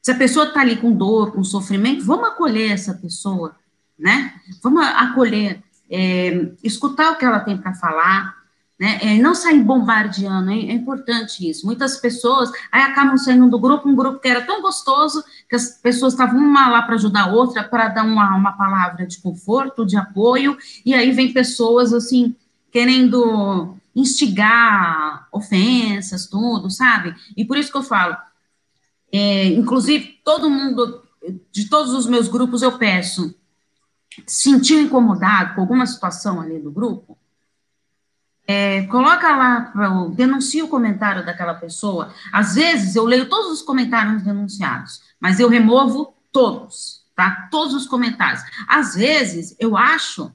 se 0.01 0.11
a 0.11 0.17
pessoa 0.17 0.47
está 0.47 0.61
ali 0.61 0.77
com 0.77 0.93
dor, 0.93 1.33
com 1.33 1.45
sofrimento, 1.45 2.05
vamos 2.05 2.29
acolher 2.29 2.71
essa 2.71 2.95
pessoa, 2.95 3.55
né? 3.99 4.35
Vamos 4.63 4.83
acolher, 4.83 5.63
é, 5.91 6.51
escutar 6.63 7.13
o 7.13 7.17
que 7.17 7.25
ela 7.25 7.41
tem 7.41 7.57
para 7.57 7.75
falar, 7.75 8.44
né? 8.79 8.99
É, 9.03 9.19
não 9.19 9.35
sair 9.35 9.63
bombardeando, 9.63 10.51
é, 10.51 10.55
é, 10.55 10.73
importante 10.73 11.49
isso. 11.49 11.65
Muitas 11.65 11.97
pessoas 11.99 12.51
aí 12.73 12.83
acabam 12.83 13.17
saindo 13.17 13.49
do 13.49 13.59
grupo, 13.59 13.89
um 13.89 13.95
grupo 13.95 14.19
que 14.19 14.29
era 14.29 14.43
tão 14.43 14.61
gostoso, 14.61 15.23
que 15.49 15.55
as 15.55 15.79
pessoas 15.81 16.13
estavam 16.13 16.39
uma 16.39 16.69
lá 16.69 16.83
para 16.83 16.97
ajudar 16.97 17.23
a 17.25 17.33
outra, 17.33 17.63
para 17.63 17.89
dar 17.89 18.05
uma, 18.05 18.35
uma 18.37 18.53
palavra 18.53 19.07
de 19.07 19.21
conforto, 19.21 19.87
de 19.87 19.97
apoio, 19.97 20.59
e 20.85 20.93
aí 20.93 21.13
vem 21.13 21.33
pessoas 21.33 21.93
assim, 21.93 22.35
querendo 22.73 23.77
instigar 23.95 25.29
ofensas, 25.31 26.27
tudo, 26.27 26.69
sabe? 26.69 27.15
E 27.37 27.45
por 27.45 27.57
isso 27.57 27.71
que 27.71 27.79
eu 27.79 27.83
falo, 27.83 28.17
é, 29.13 29.47
inclusive, 29.51 30.21
todo 30.25 30.51
mundo, 30.51 31.05
de 31.53 31.69
todos 31.69 31.93
os 31.93 32.07
meus 32.07 32.27
grupos, 32.27 32.63
eu 32.63 32.77
peço, 32.77 33.33
sentiu 34.27 34.81
incomodado 34.81 35.55
com 35.55 35.61
alguma 35.61 35.87
situação 35.87 36.41
ali 36.41 36.59
do 36.59 36.73
grupo, 36.73 37.17
é, 38.47 38.83
coloca 38.87 39.35
lá, 39.35 39.73
denuncia 40.15 40.65
o 40.65 40.69
comentário 40.69 41.25
daquela 41.25 41.55
pessoa. 41.55 42.13
Às 42.33 42.55
vezes 42.55 42.95
eu 42.95 43.05
leio 43.05 43.29
todos 43.29 43.51
os 43.51 43.63
comentários 43.63 44.23
denunciados, 44.23 45.01
mas 45.19 45.41
eu 45.41 45.49
removo 45.49 46.15
todos, 46.31 47.03
tá? 47.15 47.49
Todos 47.51 47.75
os 47.75 47.87
comentários. 47.87 48.43
Às 48.69 48.95
vezes 48.95 49.57
eu 49.59 49.77
acho 49.77 50.31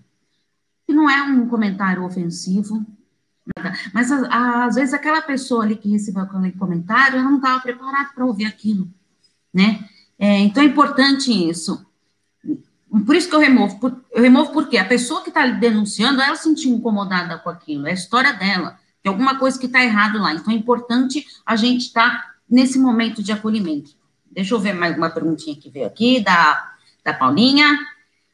que 0.88 0.94
não 0.94 1.10
é 1.10 1.22
um 1.22 1.48
comentário 1.48 2.04
ofensivo, 2.04 2.84
mas 3.94 4.12
às 4.12 4.76
vezes 4.76 4.94
aquela 4.94 5.22
pessoa 5.22 5.64
ali 5.64 5.76
que 5.76 5.90
recebeu 5.90 6.24
aquele 6.24 6.52
comentário, 6.54 7.20
ela 7.20 7.30
não 7.30 7.38
estava 7.38 7.60
preparada 7.60 8.10
para 8.14 8.26
ouvir 8.26 8.46
aquilo, 8.46 8.88
né? 9.54 9.88
É, 10.18 10.40
então 10.40 10.64
é 10.64 10.66
importante 10.66 11.32
isso. 11.32 11.86
Por 13.06 13.16
isso 13.16 13.30
que 13.30 13.36
eu 13.36 13.40
removo. 13.40 14.02
Eu 14.12 14.24
removo 14.24 14.52
porque 14.52 14.78
a 14.78 14.86
pessoa 14.86 15.22
que 15.22 15.30
está 15.30 15.46
denunciando, 15.46 16.22
ela 16.22 16.36
se 16.36 16.44
sentiu 16.44 16.72
incomodada 16.72 17.38
com 17.38 17.50
aquilo, 17.50 17.88
é 17.88 17.92
a 17.92 17.94
história 17.94 18.34
dela. 18.34 18.80
Tem 19.04 19.10
alguma 19.12 19.38
coisa 19.38 19.60
que 19.60 19.68
está 19.68 19.84
errado 19.84 20.18
lá. 20.18 20.34
Então 20.34 20.52
é 20.52 20.56
importante 20.56 21.26
a 21.46 21.56
gente 21.56 21.86
estar 21.86 22.10
tá 22.10 22.34
nesse 22.50 22.80
momento 22.80 23.22
de 23.22 23.32
acolhimento. 23.32 23.92
Deixa 24.32 24.54
eu 24.54 24.60
ver 24.60 24.74
mais 24.74 24.98
uma 24.98 25.10
perguntinha 25.10 25.56
que 25.56 25.70
veio 25.70 25.86
aqui, 25.86 26.20
da, 26.20 26.74
da 27.04 27.14
Paulinha. 27.14 27.78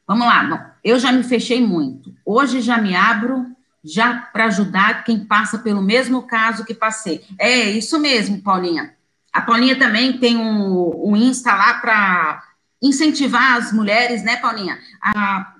Vamos 0.07 0.25
lá. 0.25 0.43
Bom, 0.43 0.59
eu 0.83 0.99
já 0.99 1.11
me 1.11 1.23
fechei 1.23 1.65
muito. 1.65 2.13
Hoje 2.25 2.61
já 2.61 2.77
me 2.77 2.95
abro 2.95 3.45
já 3.83 4.15
para 4.15 4.45
ajudar 4.45 5.03
quem 5.03 5.19
passa 5.25 5.59
pelo 5.59 5.81
mesmo 5.81 6.23
caso 6.23 6.65
que 6.65 6.73
passei. 6.73 7.23
É 7.37 7.69
isso 7.69 7.99
mesmo, 7.99 8.41
Paulinha. 8.41 8.95
A 9.31 9.41
Paulinha 9.41 9.77
também 9.77 10.17
tem 10.17 10.37
um, 10.37 11.09
um 11.11 11.15
Insta 11.15 11.53
lá 11.53 11.75
para 11.75 12.43
incentivar 12.87 13.57
as 13.57 13.71
mulheres, 13.71 14.23
né, 14.23 14.37
Paulinha, 14.37 14.77
a, 15.01 15.55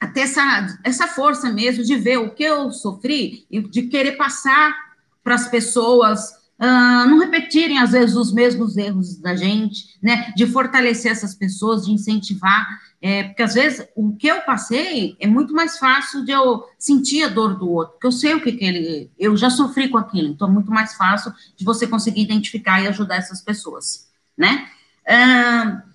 a 0.00 0.06
ter 0.08 0.22
essa, 0.22 0.78
essa 0.84 1.08
força 1.08 1.50
mesmo 1.50 1.84
de 1.84 1.96
ver 1.96 2.18
o 2.18 2.34
que 2.34 2.44
eu 2.44 2.70
sofri 2.70 3.46
e 3.50 3.60
de 3.60 3.82
querer 3.82 4.12
passar 4.12 4.74
para 5.22 5.34
as 5.34 5.48
pessoas 5.48 6.30
uh, 6.60 7.08
não 7.08 7.18
repetirem, 7.18 7.78
às 7.78 7.92
vezes, 7.92 8.16
os 8.16 8.32
mesmos 8.32 8.76
erros 8.76 9.16
da 9.16 9.34
gente, 9.34 9.98
né, 10.02 10.32
de 10.36 10.46
fortalecer 10.46 11.10
essas 11.10 11.34
pessoas, 11.34 11.86
de 11.86 11.92
incentivar, 11.92 12.66
é, 13.00 13.24
porque 13.24 13.42
às 13.42 13.54
vezes 13.54 13.84
o 13.96 14.14
que 14.14 14.28
eu 14.28 14.42
passei 14.42 15.16
é 15.18 15.26
muito 15.26 15.52
mais 15.52 15.76
fácil 15.76 16.24
de 16.24 16.30
eu 16.30 16.64
sentir 16.78 17.24
a 17.24 17.28
dor 17.28 17.58
do 17.58 17.68
outro, 17.68 17.94
porque 17.94 18.06
eu 18.06 18.12
sei 18.12 18.34
o 18.34 18.40
que, 18.40 18.52
que 18.52 18.64
ele, 18.64 19.10
eu 19.18 19.36
já 19.36 19.50
sofri 19.50 19.88
com 19.88 19.98
aquilo, 19.98 20.28
então 20.28 20.46
é 20.46 20.50
muito 20.52 20.70
mais 20.70 20.94
fácil 20.94 21.32
de 21.56 21.64
você 21.64 21.84
conseguir 21.84 22.22
identificar 22.22 22.80
e 22.80 22.86
ajudar 22.86 23.16
essas 23.16 23.40
pessoas, 23.40 24.08
né? 24.38 24.68
Uh, 25.04 25.91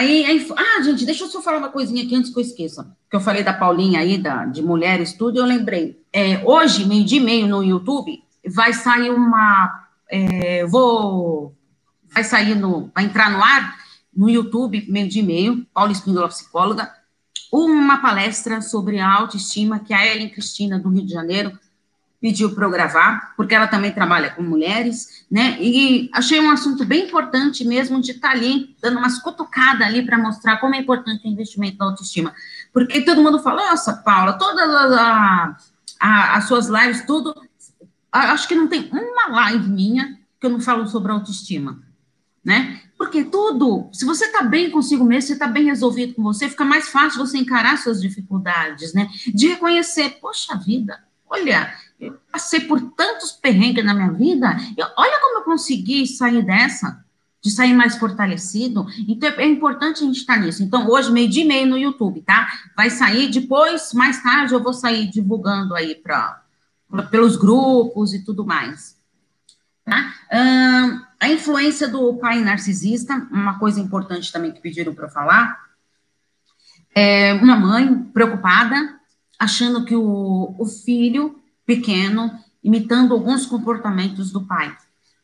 Aí, 0.00 0.24
aí, 0.24 0.48
ah, 0.56 0.82
gente, 0.82 1.04
deixa 1.04 1.24
eu 1.24 1.28
só 1.28 1.42
falar 1.42 1.58
uma 1.58 1.68
coisinha 1.68 2.02
aqui 2.02 2.14
antes 2.14 2.32
que 2.32 2.38
eu 2.38 2.42
esqueça. 2.42 2.96
Que 3.10 3.16
eu 3.16 3.20
falei 3.20 3.44
da 3.44 3.52
Paulinha 3.52 4.00
aí, 4.00 4.16
da, 4.16 4.46
de 4.46 4.62
Mulheres, 4.62 5.12
tudo, 5.12 5.38
eu 5.38 5.44
lembrei. 5.44 6.02
É, 6.10 6.42
hoje, 6.42 6.86
meio 6.86 7.04
dia 7.04 7.20
e 7.20 7.22
meio 7.22 7.46
no 7.46 7.62
YouTube, 7.62 8.24
vai 8.48 8.72
sair 8.72 9.10
uma. 9.10 9.86
É, 10.10 10.64
vou. 10.64 11.54
Vai 12.14 12.24
sair 12.24 12.54
no. 12.54 12.90
Vai 12.94 13.04
entrar 13.04 13.30
no 13.30 13.44
ar 13.44 13.76
no 14.16 14.30
YouTube, 14.30 14.86
meio 14.88 15.06
dia 15.06 15.22
e 15.22 15.26
meio, 15.26 15.66
Paula 15.74 15.92
Espíndola, 15.92 16.28
psicóloga, 16.28 16.90
uma 17.52 17.98
palestra 17.98 18.62
sobre 18.62 19.00
a 19.00 19.12
autoestima 19.12 19.80
que 19.80 19.92
a 19.92 20.06
Ellen 20.06 20.30
Cristina, 20.30 20.78
do 20.78 20.88
Rio 20.88 21.04
de 21.04 21.12
Janeiro, 21.12 21.52
pediu 22.20 22.54
para 22.54 22.66
eu 22.66 22.70
gravar, 22.70 23.32
porque 23.34 23.54
ela 23.54 23.66
também 23.66 23.92
trabalha 23.92 24.30
com 24.30 24.42
mulheres, 24.42 25.24
né? 25.30 25.56
E 25.60 26.10
achei 26.12 26.38
um 26.38 26.50
assunto 26.50 26.84
bem 26.84 27.06
importante 27.06 27.64
mesmo 27.64 28.00
de 28.00 28.12
estar 28.12 28.28
tá 28.28 28.34
ali, 28.34 28.76
dando 28.80 28.98
umas 28.98 29.18
cutucadas 29.18 29.86
ali 29.86 30.04
para 30.04 30.18
mostrar 30.18 30.58
como 30.58 30.74
é 30.74 30.78
importante 30.78 31.26
o 31.26 31.30
investimento 31.30 31.78
na 31.78 31.86
autoestima. 31.86 32.34
Porque 32.72 33.00
todo 33.00 33.22
mundo 33.22 33.38
fala, 33.38 33.70
nossa, 33.70 33.94
Paula, 33.94 34.34
todas 34.34 34.68
as, 34.68 35.72
as 35.98 36.44
suas 36.44 36.68
lives, 36.68 37.06
tudo. 37.06 37.34
Acho 38.12 38.46
que 38.46 38.54
não 38.54 38.68
tem 38.68 38.90
uma 38.92 39.28
live 39.40 39.68
minha 39.68 40.18
que 40.38 40.46
eu 40.46 40.50
não 40.50 40.60
falo 40.60 40.86
sobre 40.86 41.12
autoestima, 41.12 41.80
né? 42.44 42.80
Porque 42.98 43.24
tudo, 43.24 43.88
se 43.92 44.04
você 44.04 44.26
está 44.26 44.42
bem 44.42 44.70
consigo 44.70 45.04
mesmo, 45.04 45.28
você 45.28 45.32
está 45.32 45.46
bem 45.46 45.64
resolvido 45.64 46.14
com 46.14 46.22
você, 46.22 46.50
fica 46.50 46.64
mais 46.64 46.90
fácil 46.90 47.24
você 47.24 47.38
encarar 47.38 47.78
suas 47.78 47.98
dificuldades, 48.00 48.92
né? 48.92 49.08
De 49.32 49.48
reconhecer, 49.48 50.18
poxa 50.20 50.54
vida, 50.56 51.02
olha, 51.26 51.72
eu 52.00 52.18
passei 52.32 52.60
por 52.60 52.80
tantos 52.92 53.32
perrengues 53.32 53.84
na 53.84 53.92
minha 53.92 54.10
vida, 54.12 54.56
eu, 54.76 54.86
olha 54.96 55.20
como 55.20 55.38
eu 55.38 55.44
consegui 55.44 56.06
sair 56.06 56.42
dessa, 56.42 57.04
de 57.42 57.50
sair 57.50 57.74
mais 57.74 57.96
fortalecido. 57.96 58.86
Então, 59.06 59.28
é, 59.28 59.46
importante 59.46 60.02
a 60.02 60.06
gente 60.06 60.20
estar 60.20 60.38
nisso. 60.38 60.62
Então, 60.62 60.88
hoje, 60.88 61.12
meio 61.12 61.28
dia 61.28 61.44
e 61.44 61.46
meio 61.46 61.66
no 61.66 61.76
YouTube, 61.76 62.22
tá? 62.22 62.48
Vai 62.76 62.90
sair, 62.90 63.30
depois, 63.30 63.92
mais 63.92 64.22
tarde, 64.22 64.54
eu 64.54 64.62
vou 64.62 64.72
sair 64.72 65.08
divulgando 65.08 65.74
aí 65.74 65.94
para 65.94 66.42
pelos 67.10 67.36
grupos 67.36 68.12
e 68.14 68.24
tudo 68.24 68.44
mais. 68.44 68.98
Tá? 69.84 70.14
a 71.18 71.28
influência 71.28 71.88
do 71.88 72.14
pai 72.14 72.40
narcisista, 72.40 73.26
uma 73.30 73.58
coisa 73.58 73.80
importante 73.80 74.30
também 74.30 74.52
que 74.52 74.60
pediram 74.60 74.94
para 74.94 75.08
falar, 75.08 75.58
é 76.94 77.34
uma 77.34 77.56
mãe 77.56 77.94
preocupada, 78.04 79.00
achando 79.38 79.84
que 79.84 79.96
o, 79.96 80.54
o 80.58 80.64
filho 80.64 81.39
pequeno, 81.70 82.36
imitando 82.64 83.14
alguns 83.14 83.46
comportamentos 83.46 84.32
do 84.32 84.44
pai, 84.44 84.76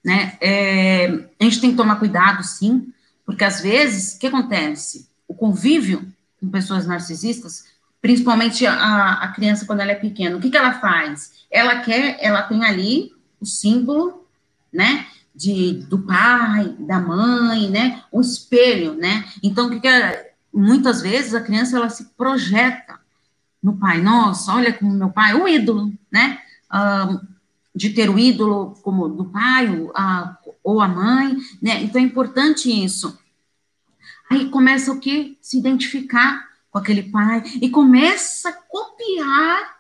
né? 0.05 0.39
É, 0.41 1.07
a 1.41 1.45
gente 1.45 1.61
tem 1.61 1.71
que 1.73 1.77
tomar 1.77 1.97
cuidado, 1.97 2.45
sim, 2.45 2.93
porque 3.25 3.43
às 3.43 3.61
vezes, 3.61 4.15
o 4.15 4.21
que 4.21 4.29
acontece? 4.29 5.09
O 5.27 5.35
convívio 5.35 6.07
com 6.41 6.49
pessoas 6.49 6.87
narcisistas, 6.87 7.65
principalmente 8.01 8.65
a, 8.65 9.15
a 9.15 9.29
criança 9.33 9.67
quando 9.67 9.81
ela 9.81 9.91
é 9.91 9.97
pequena, 9.97 10.37
o 10.37 10.41
que, 10.41 10.51
que 10.51 10.57
ela 10.57 10.75
faz? 10.75 11.33
Ela 11.51 11.81
quer, 11.81 12.17
ela 12.21 12.43
tem 12.43 12.65
ali 12.65 13.11
o 13.41 13.45
símbolo, 13.45 14.25
né? 14.73 15.05
De, 15.35 15.85
do 15.91 15.99
pai, 15.99 16.77
da 16.79 17.01
mãe, 17.01 17.69
né? 17.69 18.05
O 18.13 18.21
espelho, 18.21 18.95
né? 18.95 19.25
Então, 19.43 19.69
que, 19.69 19.81
que 19.81 19.89
é, 19.89 20.33
muitas 20.55 21.03
vezes 21.03 21.35
a 21.35 21.41
criança 21.41 21.77
ela 21.77 21.91
se 21.91 22.05
projeta 22.17 23.01
no 23.67 23.77
pai. 23.77 24.01
Nossa, 24.01 24.55
olha 24.55 24.73
como 24.73 24.93
meu 24.93 25.11
pai, 25.11 25.35
o 25.35 25.49
ídolo, 25.49 25.93
né? 26.11 26.39
de 27.75 27.91
ter 27.91 28.09
o 28.09 28.19
ídolo 28.19 28.77
como 28.83 29.09
do 29.09 29.25
pai 29.27 29.69
ou 29.69 29.93
a, 29.95 30.39
ou 30.63 30.81
a 30.81 30.89
mãe, 30.89 31.37
né? 31.61 31.83
Então 31.83 32.01
é 32.01 32.05
importante 32.05 32.71
isso. 32.71 33.19
Aí 34.31 34.49
começa 34.49 34.93
o 34.93 35.01
que? 35.01 35.37
Se 35.43 35.59
identificar 35.59 36.47
com 36.71 36.79
aquele 36.79 37.03
pai 37.03 37.43
e 37.61 37.69
começa 37.69 38.49
a 38.49 38.53
copiar 38.53 39.77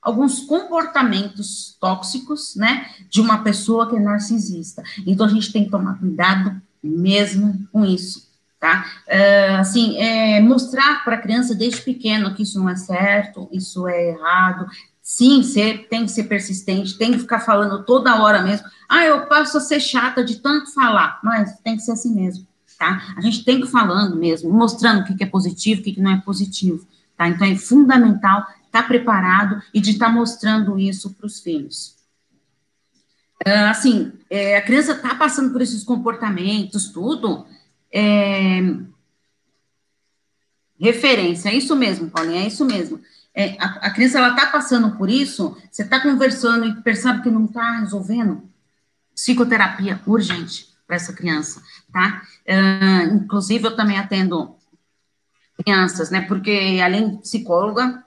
alguns 0.00 0.40
comportamentos 0.40 1.76
tóxicos, 1.80 2.54
né, 2.56 2.90
de 3.08 3.20
uma 3.20 3.38
pessoa 3.38 3.88
que 3.88 3.96
é 3.96 4.00
narcisista. 4.00 4.82
Então 5.06 5.26
a 5.26 5.30
gente 5.30 5.52
tem 5.52 5.64
que 5.64 5.70
tomar 5.70 5.98
cuidado 5.98 6.60
mesmo 6.82 7.66
com 7.72 7.84
isso 7.84 8.23
tá? 8.64 8.86
Uh, 9.06 9.60
assim, 9.60 9.98
é, 9.98 10.40
mostrar 10.40 11.04
para 11.04 11.16
a 11.16 11.20
criança 11.20 11.54
desde 11.54 11.82
pequeno 11.82 12.34
que 12.34 12.44
isso 12.44 12.58
não 12.58 12.66
é 12.66 12.74
certo, 12.76 13.46
isso 13.52 13.86
é 13.86 14.08
errado. 14.08 14.66
Sim, 15.02 15.42
ser, 15.42 15.86
tem 15.88 16.06
que 16.06 16.10
ser 16.10 16.24
persistente, 16.24 16.96
tem 16.96 17.12
que 17.12 17.18
ficar 17.18 17.40
falando 17.40 17.84
toda 17.84 18.22
hora 18.22 18.40
mesmo. 18.40 18.66
Ah, 18.88 19.04
eu 19.04 19.26
posso 19.26 19.60
ser 19.60 19.80
chata 19.80 20.24
de 20.24 20.36
tanto 20.36 20.72
falar, 20.72 21.20
mas 21.22 21.58
tem 21.58 21.76
que 21.76 21.82
ser 21.82 21.92
assim 21.92 22.14
mesmo, 22.14 22.46
tá? 22.78 23.14
A 23.14 23.20
gente 23.20 23.44
tem 23.44 23.60
que 23.60 23.66
ir 23.66 23.70
falando 23.70 24.16
mesmo, 24.16 24.50
mostrando 24.50 25.02
o 25.02 25.04
que, 25.04 25.22
é 25.22 25.26
positivo, 25.26 25.82
o 25.82 25.84
que, 25.84 26.00
não 26.00 26.12
é 26.12 26.22
positivo, 26.22 26.86
tá? 27.18 27.28
Então 27.28 27.46
é 27.46 27.56
fundamental 27.56 28.46
estar 28.64 28.80
tá 28.80 28.82
preparado 28.82 29.62
e 29.74 29.80
de 29.80 29.90
estar 29.90 30.06
tá 30.06 30.12
mostrando 30.12 30.78
isso 30.78 31.12
para 31.12 31.26
os 31.26 31.38
filhos. 31.38 31.96
Uh, 33.46 33.68
assim, 33.68 34.10
é, 34.30 34.56
a 34.56 34.62
criança 34.62 34.92
está 34.92 35.14
passando 35.14 35.52
por 35.52 35.60
esses 35.60 35.84
comportamentos, 35.84 36.88
tudo, 36.88 37.44
é, 37.94 38.60
referência, 40.78 41.48
é 41.48 41.54
isso 41.54 41.76
mesmo, 41.76 42.10
Paulinha, 42.10 42.42
é 42.42 42.48
isso 42.48 42.64
mesmo. 42.64 43.00
É, 43.32 43.56
a, 43.60 43.86
a, 43.86 43.90
criança, 43.90 44.18
ela 44.18 44.30
está 44.30 44.46
passando 44.46 44.96
por 44.96 45.08
isso, 45.08 45.56
você 45.70 45.82
está 45.82 46.00
conversando 46.00 46.66
e 46.66 46.82
percebe 46.82 47.22
que 47.22 47.30
não 47.30 47.44
está 47.44 47.78
resolvendo, 47.78 48.42
psicoterapia 49.14 50.00
urgente 50.06 50.68
para 50.86 50.96
essa 50.96 51.12
criança, 51.12 51.62
tá? 51.92 52.22
Uh, 52.46 53.14
inclusive, 53.14 53.64
eu 53.64 53.76
também 53.76 53.96
atendo 53.96 54.56
crianças, 55.62 56.10
né, 56.10 56.22
porque 56.22 56.80
além 56.84 57.10
de 57.10 57.22
psicóloga, 57.22 58.04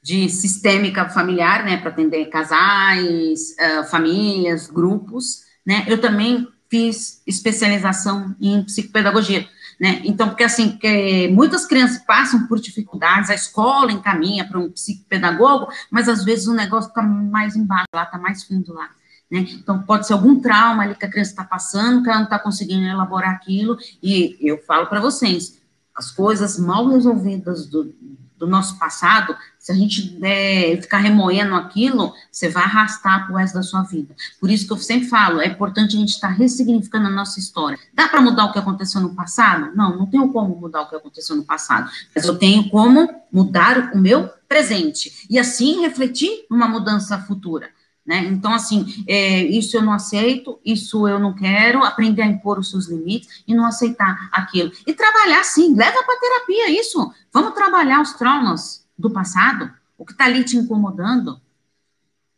de 0.00 0.28
sistêmica 0.28 1.08
familiar, 1.08 1.64
né, 1.64 1.76
para 1.76 1.90
atender 1.90 2.26
casais, 2.26 3.56
uh, 3.58 3.84
famílias, 3.90 4.68
grupos, 4.68 5.42
né, 5.66 5.84
eu 5.88 6.00
também 6.00 6.46
fiz 6.74 7.22
especialização 7.24 8.34
em 8.40 8.60
psicopedagogia, 8.64 9.48
né, 9.80 10.02
então, 10.04 10.28
porque 10.28 10.42
assim, 10.42 10.72
porque 10.72 11.28
muitas 11.32 11.64
crianças 11.66 12.04
passam 12.04 12.48
por 12.48 12.58
dificuldades, 12.58 13.30
a 13.30 13.34
escola 13.34 13.92
encaminha 13.92 14.44
para 14.44 14.58
um 14.58 14.68
psicopedagogo, 14.68 15.68
mas 15.88 16.08
às 16.08 16.24
vezes 16.24 16.48
o 16.48 16.52
negócio 16.52 16.88
está 16.88 17.00
mais 17.00 17.54
embaixo 17.54 17.86
lá, 17.94 18.02
está 18.02 18.18
mais 18.18 18.42
fundo 18.42 18.72
lá, 18.72 18.90
né, 19.30 19.46
então 19.52 19.82
pode 19.82 20.08
ser 20.08 20.14
algum 20.14 20.40
trauma 20.40 20.82
ali 20.82 20.96
que 20.96 21.04
a 21.04 21.10
criança 21.10 21.30
está 21.30 21.44
passando, 21.44 22.02
que 22.02 22.08
ela 22.08 22.18
não 22.18 22.24
está 22.24 22.40
conseguindo 22.40 22.84
elaborar 22.84 23.30
aquilo, 23.30 23.78
e 24.02 24.36
eu 24.40 24.58
falo 24.58 24.88
para 24.88 25.00
vocês, 25.00 25.62
as 25.94 26.10
coisas 26.10 26.58
mal 26.58 26.88
resolvidas 26.88 27.68
do, 27.68 27.94
do 28.36 28.46
nosso 28.46 28.78
passado, 28.78 29.36
se 29.58 29.72
a 29.72 29.74
gente 29.74 30.18
é, 30.22 30.76
ficar 30.80 30.98
remoendo 30.98 31.54
aquilo, 31.54 32.12
você 32.30 32.48
vai 32.48 32.64
arrastar 32.64 33.26
pro 33.26 33.36
resto 33.36 33.54
da 33.54 33.62
sua 33.62 33.82
vida. 33.82 34.14
Por 34.40 34.50
isso 34.50 34.66
que 34.66 34.72
eu 34.72 34.76
sempre 34.76 35.08
falo, 35.08 35.40
é 35.40 35.46
importante 35.46 35.96
a 35.96 35.98
gente 35.98 36.10
estar 36.10 36.28
tá 36.28 36.34
ressignificando 36.34 37.06
a 37.06 37.10
nossa 37.10 37.38
história. 37.38 37.78
Dá 37.92 38.08
para 38.08 38.20
mudar 38.20 38.46
o 38.46 38.52
que 38.52 38.58
aconteceu 38.58 39.00
no 39.00 39.14
passado? 39.14 39.74
Não, 39.74 39.96
não 39.96 40.06
tenho 40.06 40.30
como 40.32 40.54
mudar 40.56 40.82
o 40.82 40.88
que 40.88 40.96
aconteceu 40.96 41.36
no 41.36 41.44
passado, 41.44 41.90
mas 42.14 42.24
eu 42.24 42.36
tenho 42.36 42.68
como 42.68 43.08
mudar 43.32 43.92
o 43.94 43.98
meu 43.98 44.28
presente 44.48 45.26
e 45.30 45.38
assim 45.38 45.80
refletir 45.80 46.46
numa 46.50 46.68
mudança 46.68 47.18
futura. 47.18 47.70
Né? 48.06 48.26
Então, 48.26 48.52
assim, 48.52 49.04
é, 49.08 49.42
isso 49.44 49.76
eu 49.76 49.82
não 49.82 49.92
aceito, 49.92 50.60
isso 50.64 51.08
eu 51.08 51.18
não 51.18 51.34
quero, 51.34 51.82
aprender 51.82 52.20
a 52.20 52.26
impor 52.26 52.58
os 52.58 52.70
seus 52.70 52.86
limites 52.88 53.42
e 53.48 53.54
não 53.54 53.64
aceitar 53.64 54.28
aquilo. 54.30 54.70
E 54.86 54.92
trabalhar, 54.92 55.42
sim, 55.44 55.74
leva 55.74 56.02
para 56.04 56.20
terapia 56.20 56.80
isso. 56.80 57.10
Vamos 57.32 57.54
trabalhar 57.54 58.02
os 58.02 58.12
traumas 58.12 58.86
do 58.98 59.10
passado, 59.10 59.72
o 59.96 60.04
que 60.04 60.12
está 60.12 60.26
ali 60.26 60.44
te 60.44 60.56
incomodando. 60.56 61.40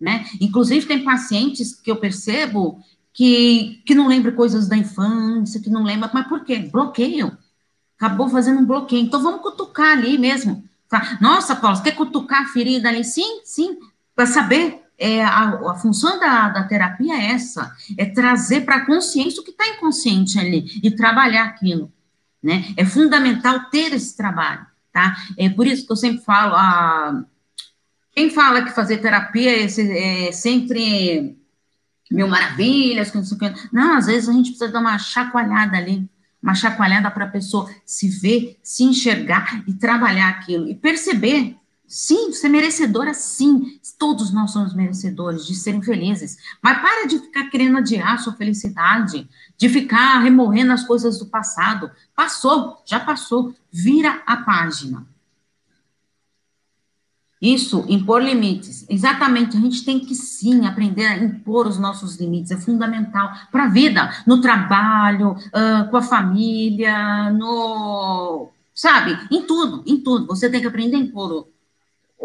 Né? 0.00 0.26
Inclusive, 0.40 0.86
tem 0.86 1.02
pacientes 1.02 1.74
que 1.74 1.90
eu 1.90 1.96
percebo 1.96 2.80
que, 3.12 3.82
que 3.84 3.94
não 3.94 4.06
lembram 4.06 4.36
coisas 4.36 4.68
da 4.68 4.76
infância, 4.76 5.60
que 5.60 5.70
não 5.70 5.82
lembra, 5.82 6.10
mas 6.12 6.28
por 6.28 6.44
quê? 6.44 6.58
Bloqueio. 6.58 7.36
Acabou 7.96 8.28
fazendo 8.28 8.60
um 8.60 8.66
bloqueio. 8.66 9.02
Então, 9.02 9.20
vamos 9.20 9.40
cutucar 9.40 9.98
ali 9.98 10.16
mesmo. 10.16 10.62
Tá? 10.88 11.18
Nossa, 11.20 11.56
Paulo, 11.56 11.76
você 11.76 11.82
quer 11.82 11.96
cutucar 11.96 12.42
a 12.42 12.48
ferida 12.48 12.88
ali? 12.88 13.02
Sim, 13.02 13.40
sim, 13.42 13.78
para 14.14 14.26
saber 14.26 14.85
é, 14.98 15.22
a, 15.22 15.50
a, 15.70 15.74
função 15.74 16.18
da, 16.18 16.48
da 16.48 16.64
terapia 16.64 17.14
é 17.14 17.32
essa, 17.32 17.74
é 17.98 18.06
trazer 18.06 18.62
para 18.62 18.76
a 18.76 18.86
consciência 18.86 19.40
o 19.40 19.44
que 19.44 19.50
está 19.50 19.66
inconsciente 19.68 20.38
ali 20.38 20.80
e 20.82 20.90
trabalhar 20.90 21.44
aquilo, 21.44 21.92
né? 22.42 22.72
É 22.76 22.84
fundamental 22.84 23.70
ter 23.70 23.92
esse 23.92 24.16
trabalho, 24.16 24.66
tá? 24.92 25.16
É 25.36 25.48
por 25.48 25.66
isso 25.66 25.86
que 25.86 25.92
eu 25.92 25.96
sempre 25.96 26.24
falo, 26.24 26.54
a, 26.54 27.24
quem 28.12 28.30
fala 28.30 28.62
que 28.62 28.70
fazer 28.70 28.98
terapia 28.98 29.50
é, 29.50 30.28
é 30.28 30.32
sempre 30.32 31.36
mil 32.10 32.28
maravilhas, 32.28 33.12
não, 33.72 33.96
às 33.96 34.06
vezes 34.06 34.28
a 34.28 34.32
gente 34.32 34.50
precisa 34.50 34.72
dar 34.72 34.80
uma 34.80 34.98
chacoalhada 34.98 35.76
ali, 35.76 36.08
uma 36.42 36.54
chacoalhada 36.54 37.10
para 37.10 37.24
a 37.24 37.30
pessoa 37.30 37.68
se 37.84 38.08
ver, 38.08 38.56
se 38.62 38.84
enxergar 38.84 39.62
e 39.66 39.74
trabalhar 39.74 40.28
aquilo, 40.28 40.68
e 40.68 40.74
perceber 40.74 41.56
Sim, 41.86 42.30
é 42.42 42.48
merecedora, 42.48 43.14
sim. 43.14 43.78
Todos 43.98 44.32
nós 44.32 44.50
somos 44.50 44.74
merecedores 44.74 45.46
de 45.46 45.54
serem 45.54 45.82
felizes. 45.82 46.36
Mas 46.62 46.80
para 46.80 47.06
de 47.06 47.18
ficar 47.18 47.48
querendo 47.48 47.78
adiar 47.78 48.18
sua 48.18 48.32
felicidade, 48.32 49.28
de 49.56 49.68
ficar 49.68 50.18
remoendo 50.18 50.72
as 50.72 50.84
coisas 50.84 51.18
do 51.18 51.26
passado. 51.26 51.90
Passou, 52.14 52.82
já 52.84 52.98
passou. 52.98 53.54
Vira 53.72 54.22
a 54.26 54.38
página. 54.38 55.06
Isso, 57.40 57.84
impor 57.88 58.22
limites. 58.22 58.84
Exatamente, 58.88 59.56
a 59.56 59.60
gente 59.60 59.84
tem 59.84 60.00
que 60.00 60.14
sim 60.14 60.66
aprender 60.66 61.06
a 61.06 61.16
impor 61.18 61.66
os 61.66 61.78
nossos 61.78 62.16
limites, 62.16 62.50
é 62.50 62.56
fundamental 62.56 63.30
para 63.52 63.64
a 63.64 63.68
vida, 63.68 64.10
no 64.26 64.40
trabalho, 64.40 65.32
uh, 65.32 65.90
com 65.90 65.96
a 65.98 66.02
família, 66.02 67.30
no. 67.30 68.48
Sabe? 68.74 69.18
Em 69.30 69.42
tudo, 69.42 69.82
em 69.86 69.98
tudo. 69.98 70.26
Você 70.26 70.50
tem 70.50 70.60
que 70.60 70.66
aprender 70.66 70.96
a 70.96 71.00
impor 71.00 71.46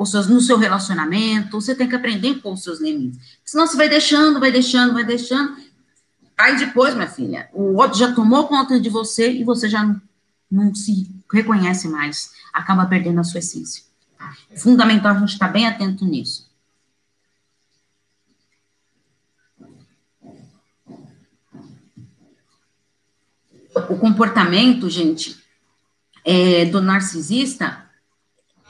ou 0.01 0.05
seus, 0.07 0.25
no 0.25 0.41
seu 0.41 0.57
relacionamento, 0.57 1.61
você 1.61 1.75
tem 1.75 1.87
que 1.87 1.93
aprender 1.93 2.41
com 2.41 2.53
os 2.53 2.63
seus 2.63 2.81
limites. 2.81 3.19
Senão 3.45 3.67
você 3.67 3.77
vai 3.77 3.87
deixando, 3.87 4.39
vai 4.39 4.51
deixando, 4.51 4.95
vai 4.95 5.03
deixando. 5.03 5.55
Aí 6.35 6.57
depois, 6.57 6.95
minha 6.95 7.07
filha, 7.07 7.47
o 7.53 7.75
outro 7.75 7.99
já 7.99 8.11
tomou 8.11 8.47
conta 8.47 8.79
de 8.79 8.89
você 8.89 9.31
e 9.31 9.43
você 9.43 9.69
já 9.69 9.83
não, 9.83 10.01
não 10.49 10.73
se 10.73 11.07
reconhece 11.31 11.87
mais, 11.87 12.31
acaba 12.51 12.87
perdendo 12.87 13.19
a 13.19 13.23
sua 13.23 13.37
essência. 13.37 13.83
É 14.49 14.57
fundamental 14.57 15.15
a 15.15 15.19
gente 15.19 15.33
estar 15.33 15.49
bem 15.49 15.67
atento 15.67 16.03
nisso. 16.03 16.49
O 23.87 23.97
comportamento, 23.99 24.89
gente, 24.89 25.39
é, 26.25 26.65
do 26.65 26.81
narcisista 26.81 27.90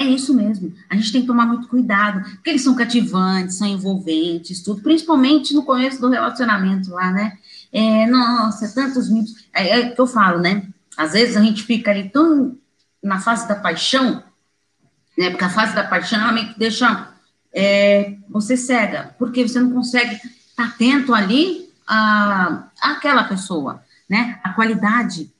é 0.01 0.09
isso 0.09 0.33
mesmo. 0.33 0.73
A 0.89 0.95
gente 0.95 1.11
tem 1.11 1.21
que 1.21 1.27
tomar 1.27 1.45
muito 1.45 1.67
cuidado, 1.67 2.21
porque 2.35 2.49
eles 2.49 2.63
são 2.63 2.75
cativantes, 2.75 3.57
são 3.57 3.67
envolventes, 3.67 4.61
tudo, 4.61 4.81
principalmente 4.81 5.53
no 5.53 5.63
começo 5.63 5.99
do 6.01 6.09
relacionamento 6.09 6.91
lá, 6.91 7.11
né? 7.11 7.37
É, 7.71 8.05
nossa, 8.07 8.67
tantos 8.73 9.09
mitos. 9.09 9.33
É, 9.53 9.79
é 9.79 9.89
que 9.91 9.99
eu 9.99 10.07
falo, 10.07 10.39
né? 10.39 10.67
Às 10.97 11.13
vezes 11.13 11.37
a 11.37 11.41
gente 11.41 11.63
fica 11.63 11.91
ali 11.91 12.09
tão 12.09 12.57
na 13.01 13.19
fase 13.19 13.47
da 13.47 13.55
paixão, 13.55 14.23
né? 15.17 15.29
Porque 15.29 15.45
a 15.45 15.49
fase 15.49 15.73
da 15.75 15.83
paixão 15.83 16.19
ela 16.19 16.31
meio 16.31 16.53
que 16.53 16.59
deixa 16.59 17.09
é, 17.53 18.15
você 18.29 18.57
cega, 18.57 19.15
porque 19.17 19.47
você 19.47 19.59
não 19.59 19.71
consegue 19.71 20.15
estar 20.15 20.31
tá 20.55 20.63
atento 20.65 21.13
ali 21.13 21.69
a, 21.87 22.67
àquela 22.81 23.23
pessoa, 23.23 23.83
né? 24.09 24.39
A 24.43 24.53
qualidade 24.53 25.31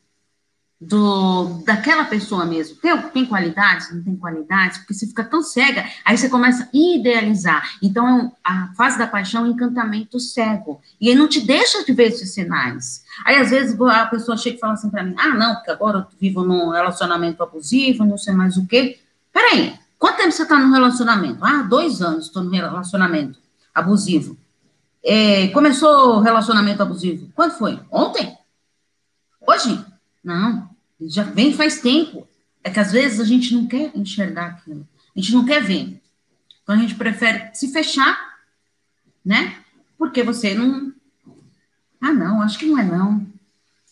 do, 0.82 1.62
daquela 1.64 2.06
pessoa 2.06 2.44
mesmo. 2.44 2.76
Tem, 2.78 2.98
tem 3.10 3.26
qualidades, 3.26 3.94
não 3.94 4.02
tem 4.02 4.16
qualidades, 4.16 4.80
porque 4.80 4.96
você 4.96 5.06
fica 5.06 5.24
tão 5.24 5.44
cega, 5.44 5.86
aí 6.04 6.18
você 6.18 6.28
começa 6.28 6.64
a 6.64 6.70
idealizar. 6.74 7.78
Então, 7.84 8.36
é 8.46 8.52
a 8.52 8.74
fase 8.76 8.98
da 8.98 9.06
paixão 9.06 9.46
é 9.46 9.50
um 9.50 9.52
encantamento 9.52 10.20
cego. 10.20 10.82
E 11.00 11.10
ele 11.10 11.20
não 11.20 11.28
te 11.28 11.40
deixa 11.40 11.86
de 11.86 11.94
ver 11.94 12.08
esses 12.08 12.34
sinais. 12.34 13.04
Aí, 13.24 13.36
às 13.36 13.52
vezes, 13.52 13.80
a 13.80 14.06
pessoa 14.08 14.36
chega 14.36 14.56
e 14.56 14.60
fala 14.60 14.74
assim 14.74 14.90
para 14.90 15.04
mim: 15.04 15.14
ah, 15.20 15.36
não, 15.36 15.54
porque 15.54 15.70
agora 15.70 16.00
eu 16.00 16.06
vivo 16.20 16.44
num 16.44 16.70
relacionamento 16.72 17.44
abusivo, 17.44 18.04
não 18.04 18.18
sei 18.18 18.34
mais 18.34 18.58
o 18.58 18.66
quê. 18.66 19.00
Peraí, 19.32 19.76
quanto 20.00 20.18
tempo 20.18 20.32
você 20.32 20.42
está 20.42 20.58
no 20.58 20.74
relacionamento? 20.74 21.46
Ah, 21.46 21.62
dois 21.62 22.02
anos 22.02 22.26
estou 22.26 22.44
no 22.44 22.50
relacionamento 22.50 23.38
abusivo. 23.74 24.36
É, 25.04 25.48
começou 25.50 26.18
o 26.18 26.20
relacionamento 26.22 26.82
abusivo. 26.82 27.30
Quando 27.36 27.52
foi? 27.52 27.80
Ontem? 27.92 28.36
Hoje? 29.48 29.84
Não, 30.24 30.71
já 31.08 31.24
vem 31.24 31.54
faz 31.54 31.82
tempo. 31.82 32.28
É 32.64 32.70
que 32.70 32.80
às 32.80 32.92
vezes 32.92 33.20
a 33.20 33.24
gente 33.24 33.54
não 33.54 33.66
quer 33.66 33.92
enxergar 33.96 34.48
aquilo, 34.48 34.88
a 35.16 35.20
gente 35.20 35.34
não 35.34 35.46
quer 35.46 35.64
ver. 35.64 36.00
Então 36.64 36.76
a 36.76 36.78
gente 36.78 36.96
prefere 36.96 37.50
se 37.54 37.72
fechar, 37.72 38.18
né? 39.26 39.58
Porque 39.98 40.24
você 40.24 40.54
não. 40.54 40.94
Ah, 42.00 42.14
não, 42.14 42.42
acho 42.42 42.58
que 42.58 42.66
não 42.66 42.78
é 42.78 42.84
não. 42.84 43.26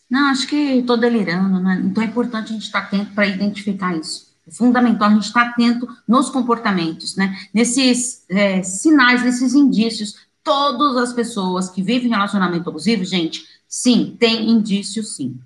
Não, 0.09 0.27
acho 0.29 0.47
que 0.47 0.55
estou 0.55 0.97
delirando, 0.97 1.59
né? 1.59 1.81
Então 1.85 2.01
é 2.01 2.07
importante 2.07 2.49
a 2.49 2.53
gente 2.53 2.65
estar 2.65 2.79
atento 2.79 3.13
para 3.13 3.27
identificar 3.27 3.95
isso. 3.95 4.29
É 4.47 4.51
fundamental 4.51 5.09
a 5.09 5.13
gente 5.13 5.25
estar 5.25 5.49
atento 5.49 5.87
nos 6.07 6.29
comportamentos, 6.29 7.15
né? 7.15 7.37
Nesses 7.53 8.25
é, 8.29 8.63
sinais, 8.63 9.23
nesses 9.23 9.53
indícios. 9.53 10.15
Todas 10.43 10.97
as 10.97 11.13
pessoas 11.13 11.69
que 11.69 11.83
vivem 11.83 12.09
relacionamento 12.09 12.69
abusivo, 12.69 13.03
gente, 13.03 13.45
sim, 13.67 14.15
tem 14.19 14.49
indício, 14.49 15.03
sim. 15.03 15.39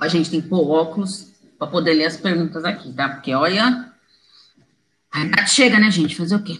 A 0.00 0.08
gente 0.08 0.30
tem 0.30 0.40
que 0.40 0.48
pôr 0.48 0.68
óculos 0.68 1.32
para 1.58 1.66
poder 1.66 1.94
ler 1.94 2.06
as 2.06 2.16
perguntas 2.16 2.64
aqui, 2.64 2.92
tá? 2.92 3.08
Porque 3.08 3.34
olha. 3.34 3.92
A 5.10 5.24
idade 5.24 5.50
chega, 5.50 5.78
né, 5.78 5.90
gente? 5.90 6.14
Fazer 6.14 6.36
o 6.36 6.42
quê? 6.42 6.58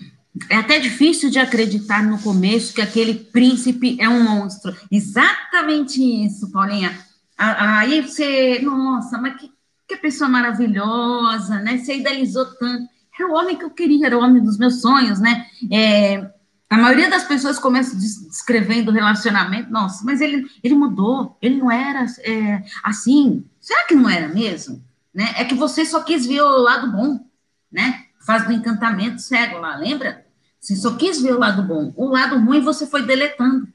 É 0.49 0.57
até 0.57 0.79
difícil 0.79 1.31
de 1.31 1.39
acreditar 1.39 2.03
no 2.03 2.19
começo 2.21 2.75
que 2.75 2.81
aquele 2.81 3.15
príncipe 3.15 3.97
é 4.01 4.09
um 4.09 4.23
monstro. 4.23 4.75
Exatamente 4.91 6.01
isso, 6.01 6.51
Paulinha. 6.51 6.97
Aí 7.37 8.01
você, 8.01 8.59
nossa, 8.61 9.19
mas 9.19 9.41
que, 9.41 9.51
que 9.87 9.97
pessoa 9.97 10.29
maravilhosa, 10.29 11.61
né? 11.61 11.79
Você 11.79 11.97
idealizou 11.97 12.47
tanto. 12.47 12.89
Era 13.19 13.29
o 13.29 13.35
homem 13.35 13.57
que 13.57 13.65
eu 13.65 13.71
queria, 13.71 14.07
era 14.07 14.17
o 14.17 14.23
homem 14.23 14.43
dos 14.43 14.59
meus 14.59 14.81
sonhos, 14.81 15.21
né? 15.21 15.47
É, 15.71 16.31
a 16.71 16.77
maioria 16.77 17.09
das 17.09 17.25
pessoas 17.25 17.59
começa 17.59 17.97
descrevendo 17.97 18.91
o 18.91 18.95
relacionamento, 18.95 19.71
nossa, 19.71 20.05
mas 20.05 20.21
ele, 20.21 20.47
ele 20.63 20.75
mudou, 20.75 21.37
ele 21.41 21.57
não 21.57 21.71
era 21.71 22.05
é, 22.21 22.63
assim. 22.83 23.45
Será 23.61 23.87
que 23.87 23.95
não 23.95 24.09
era 24.09 24.29
mesmo? 24.29 24.85
Né? 25.15 25.33
É 25.37 25.45
que 25.45 25.55
você 25.55 25.85
só 25.85 26.03
quis 26.03 26.27
ver 26.27 26.43
o 26.43 26.59
lado 26.59 26.93
bom, 26.93 27.25
né? 27.73 28.05
Faz 28.27 28.45
do 28.47 28.53
encantamento 28.53 29.23
cego 29.23 29.59
lá, 29.59 29.77
lembra? 29.77 30.27
Você 30.61 30.77
só 30.77 30.97
quis 30.97 31.23
ver 31.23 31.33
o 31.33 31.39
lado 31.39 31.63
bom. 31.63 31.93
O 31.97 32.09
lado 32.09 32.39
ruim 32.39 32.61
você 32.61 32.87
foi 32.87 33.07
deletando. 33.07 33.69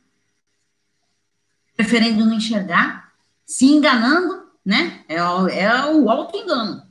Preferindo 1.76 2.26
não 2.26 2.34
enxergar, 2.34 3.12
se 3.46 3.66
enganando 3.66 4.44
né? 4.66 5.04
É, 5.08 5.16
é 5.16 5.86
o 5.94 6.10
auto-engano, 6.10 6.84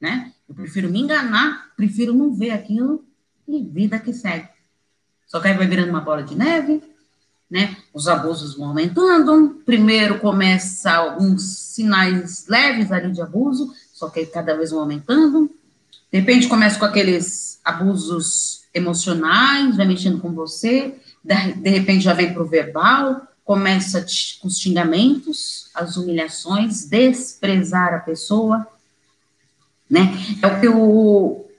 né? 0.00 0.32
Eu 0.48 0.54
prefiro 0.54 0.90
me 0.90 1.00
enganar, 1.00 1.72
prefiro 1.76 2.12
não 2.12 2.34
ver 2.34 2.50
aquilo 2.50 3.04
e 3.46 3.62
vida 3.62 3.98
que 3.98 4.12
segue. 4.12 4.48
Só 5.30 5.38
que 5.38 5.46
aí 5.46 5.56
vai 5.56 5.68
virando 5.68 5.90
uma 5.90 6.00
bola 6.00 6.24
de 6.24 6.34
neve, 6.34 6.82
né? 7.48 7.76
Os 7.94 8.08
abusos 8.08 8.56
vão 8.56 8.68
aumentando. 8.68 9.62
Primeiro 9.64 10.18
começa 10.18 10.90
alguns 10.92 11.56
sinais 11.56 12.46
leves 12.48 12.90
ali 12.90 13.12
de 13.12 13.22
abuso, 13.22 13.72
só 13.92 14.10
que 14.10 14.26
cada 14.26 14.56
vez 14.56 14.72
vão 14.72 14.80
aumentando. 14.80 15.48
De 16.12 16.18
repente 16.18 16.48
começa 16.48 16.76
com 16.80 16.84
aqueles 16.84 17.60
abusos 17.64 18.64
emocionais, 18.74 19.76
vai 19.76 19.86
mexendo 19.86 20.20
com 20.20 20.32
você. 20.32 20.96
De 21.22 21.70
repente 21.70 22.02
já 22.02 22.12
vem 22.12 22.34
para 22.34 22.42
o 22.42 22.46
verbal, 22.46 23.22
começa 23.44 24.04
com 24.40 24.48
os 24.48 24.58
xingamentos, 24.58 25.70
as 25.72 25.96
humilhações, 25.96 26.86
desprezar 26.86 27.94
a 27.94 28.00
pessoa, 28.00 28.66
né? 29.88 30.12
É 30.42 30.46
o 30.48 30.60
que 30.60 30.66
que 30.66 31.49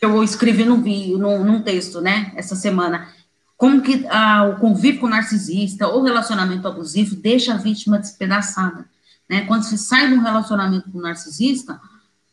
eu 0.00 0.22
escrevi 0.24 0.64
vídeo, 0.82 1.18
num, 1.18 1.44
num 1.44 1.62
texto, 1.62 2.00
né, 2.00 2.32
essa 2.34 2.56
semana. 2.56 3.08
Como 3.56 3.82
que 3.82 4.06
ah, 4.08 4.44
o 4.44 4.58
convívio 4.58 5.00
com 5.00 5.06
o 5.06 5.10
narcisista 5.10 5.86
ou 5.86 6.02
relacionamento 6.02 6.66
abusivo 6.66 7.14
deixa 7.14 7.52
a 7.52 7.58
vítima 7.58 7.98
despedaçada, 7.98 8.88
né? 9.28 9.42
Quando 9.42 9.64
você 9.64 9.76
sai 9.76 10.08
de 10.08 10.14
um 10.14 10.22
relacionamento 10.22 10.90
com 10.90 10.98
o 10.98 11.02
narcisista, 11.02 11.78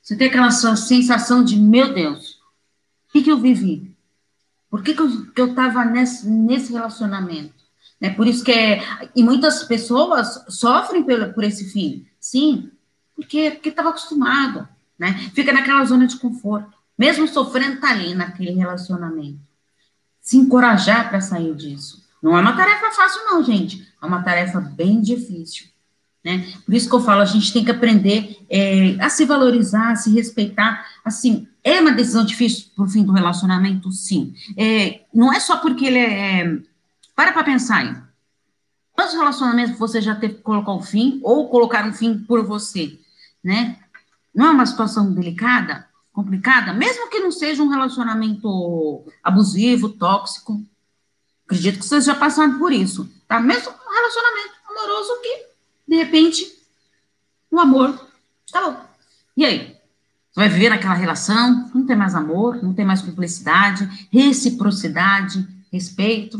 você 0.02 0.16
tem 0.16 0.30
aquela 0.30 0.50
sensação 0.50 1.44
de, 1.44 1.60
meu 1.60 1.94
Deus, 1.94 2.40
o 3.10 3.12
que, 3.12 3.24
que 3.24 3.32
eu 3.32 3.38
vivi? 3.38 3.94
Por 4.70 4.82
que, 4.82 4.94
que 4.94 5.42
eu 5.42 5.50
estava 5.50 5.84
nesse, 5.84 6.30
nesse 6.30 6.72
relacionamento? 6.72 7.54
Né? 8.00 8.12
Por 8.12 8.26
isso 8.26 8.44
que 8.44 8.52
é, 8.54 9.10
e 9.14 9.22
muitas 9.22 9.66
pessoas 9.66 10.46
sofrem 10.48 11.04
por, 11.04 11.34
por 11.34 11.44
esse 11.44 11.70
fim. 11.72 12.06
Sim, 12.22 12.72
porque 13.16 13.60
estava 13.66 13.90
acostumado, 13.90 14.68
né? 14.98 15.14
Fica 15.34 15.52
naquela 15.52 15.84
zona 15.84 16.08
de 16.08 16.16
conforto, 16.18 16.77
mesmo 16.98 17.28
sofrendo 17.28 17.80
tá 17.80 17.92
ali 17.92 18.14
naquele 18.14 18.52
relacionamento. 18.52 19.40
Se 20.22 20.38
encorajar 20.38 21.10
para 21.10 21.22
sair 21.22 21.56
disso. 21.56 22.06
Não 22.22 22.38
é 22.38 22.42
uma 22.42 22.56
tarefa 22.56 22.92
fácil 22.92 23.24
não, 23.26 23.44
gente. 23.44 23.88
É 24.02 24.06
uma 24.06 24.24
tarefa 24.24 24.60
bem 24.60 25.00
difícil, 25.02 25.68
né? 26.24 26.52
Por 26.66 26.74
isso 26.74 26.90
que 26.90 26.96
eu 26.96 27.00
falo, 27.00 27.22
a 27.22 27.26
gente 27.26 27.54
tem 27.54 27.64
que 27.64 27.72
aprender 27.72 28.38
é, 28.50 28.98
a 29.00 29.10
se 29.10 29.26
valorizar, 29.26 29.92
a 29.92 29.96
se 29.96 30.12
respeitar. 30.12 30.86
Assim, 31.06 31.48
é 31.64 31.80
uma 31.80 31.92
decisão 31.92 32.26
difícil 32.26 32.68
pro 32.76 32.88
fim 32.88 33.04
do 33.04 33.12
relacionamento, 33.12 33.92
sim. 33.92 34.34
É, 34.58 35.02
não 35.14 35.32
é 35.32 35.40
só 35.40 35.58
porque 35.58 35.86
ele 35.86 36.00
é, 36.00 36.42
é 36.42 36.58
para 37.16 37.32
para 37.32 37.44
pensar 37.44 37.78
aí. 37.78 37.96
Quantos 38.92 39.14
relacionamentos 39.14 39.78
você 39.78 40.02
já 40.02 40.16
teve 40.16 40.36
que 40.36 40.42
colocar 40.42 40.74
um 40.74 40.82
fim 40.82 41.20
ou 41.24 41.50
colocar 41.50 41.86
um 41.86 41.94
fim 41.94 42.18
por 42.18 42.44
você? 42.44 43.00
né? 43.48 43.78
Não 44.36 44.48
é 44.48 44.52
uma 44.52 44.66
situação 44.66 45.14
delicada, 45.14 45.88
complicada, 46.18 46.74
mesmo 46.74 47.12
que 47.12 47.20
não 47.20 47.32
seja 47.32 47.62
um 47.62 47.68
relacionamento 47.68 49.06
abusivo, 49.24 49.88
tóxico. 49.88 50.60
Acredito 51.46 51.78
que 51.78 51.86
vocês 51.86 52.06
já 52.06 52.16
passaram 52.16 52.58
por 52.58 52.74
isso, 52.74 53.08
tá? 53.28 53.40
Mesmo 53.40 53.70
um 53.70 53.94
relacionamento 53.94 54.54
amoroso 54.68 55.22
que, 55.22 55.46
de 55.88 55.96
repente, 55.96 56.58
o 57.52 57.60
amor 57.60 57.94
bom. 58.52 58.84
E 59.38 59.46
aí? 59.46 59.78
Você 60.32 60.40
vai 60.40 60.50
viver 60.50 60.70
naquela 60.70 60.96
relação, 60.96 61.70
não 61.72 61.86
tem 61.86 61.96
mais 61.96 62.16
amor, 62.16 62.64
não 62.64 62.74
tem 62.74 62.84
mais 62.84 63.04
cumplicidade, 63.04 63.88
reciprocidade, 64.12 65.48
respeito. 65.72 66.40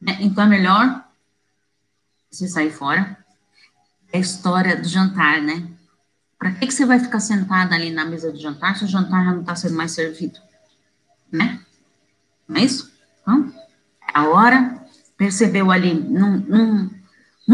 Né? 0.00 0.16
Então 0.20 0.44
é 0.44 0.48
melhor 0.48 1.04
você 2.30 2.48
sair 2.48 2.70
fora. 2.70 3.18
É 4.10 4.16
a 4.16 4.20
história 4.20 4.80
do 4.80 4.88
jantar, 4.88 5.42
né? 5.42 5.68
Para 6.38 6.52
que, 6.52 6.66
que 6.66 6.74
você 6.74 6.84
vai 6.84 6.98
ficar 6.98 7.20
sentada 7.20 7.74
ali 7.74 7.90
na 7.90 8.04
mesa 8.04 8.32
de 8.32 8.40
jantar 8.40 8.76
se 8.76 8.84
o 8.84 8.88
jantar 8.88 9.24
já 9.24 9.32
não 9.32 9.40
está 9.40 9.56
sendo 9.56 9.74
mais 9.76 9.92
servido? 9.92 10.38
Né? 11.30 11.60
Não 12.46 12.56
é 12.56 12.64
isso? 12.64 12.92
Então, 13.22 13.52
a 14.12 14.28
hora, 14.28 14.86
percebeu 15.16 15.70
ali, 15.70 15.94
não, 15.94 16.90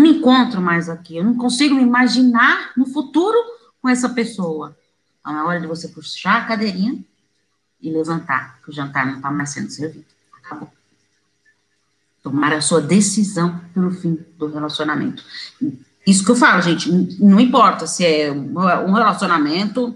encontro 0.05 0.61
mais 0.61 0.89
aqui, 0.89 1.17
eu 1.17 1.25
não 1.25 1.37
consigo 1.37 1.75
me 1.75 1.83
imaginar 1.83 2.73
no 2.77 2.87
futuro 2.87 3.39
com 3.81 3.89
essa 3.89 4.09
pessoa. 4.09 4.77
Então, 5.21 5.39
é 5.39 5.43
hora 5.45 5.61
de 5.61 5.67
você 5.67 5.89
puxar 5.89 6.43
a 6.43 6.45
cadeirinha 6.45 7.03
e 7.81 7.91
levantar, 7.91 8.61
que 8.63 8.71
o 8.71 8.73
jantar 8.73 9.07
não 9.07 9.17
está 9.17 9.31
mais 9.31 9.51
sendo 9.51 9.71
servido. 9.71 10.05
Acabou. 10.43 10.71
Tomar 12.23 12.53
a 12.53 12.61
sua 12.61 12.83
decisão 12.83 13.59
pelo 13.73 13.91
fim 13.91 14.19
do 14.37 14.47
relacionamento. 14.47 15.25
Isso 16.07 16.25
que 16.25 16.31
eu 16.31 16.37
falo, 16.37 16.63
gente, 16.63 16.91
não 17.23 17.39
importa 17.39 17.87
se 17.87 18.05
é 18.05 18.33
um 18.33 18.93
relacionamento 18.93 19.95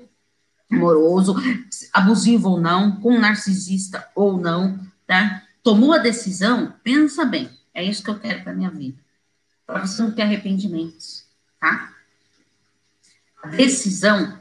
amoroso, 0.70 1.34
abusivo 1.92 2.50
ou 2.50 2.60
não, 2.60 3.00
com 3.00 3.18
narcisista 3.18 4.06
ou 4.14 4.36
não, 4.36 4.78
tá? 5.06 5.42
Tomou 5.62 5.94
a 5.94 5.98
decisão, 5.98 6.74
pensa 6.82 7.24
bem, 7.24 7.48
é 7.72 7.82
isso 7.82 8.02
que 8.02 8.10
eu 8.10 8.18
quero 8.18 8.42
para 8.42 8.52
minha 8.52 8.70
vida. 8.70 8.98
Para 9.66 9.86
você 9.86 10.02
não 10.02 10.10
ter 10.10 10.22
arrependimentos, 10.22 11.24
tá? 11.58 11.90
A 13.42 13.48
decisão 13.48 14.38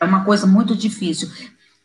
é 0.00 0.04
uma 0.04 0.24
coisa 0.24 0.46
muito 0.46 0.74
difícil. 0.74 1.30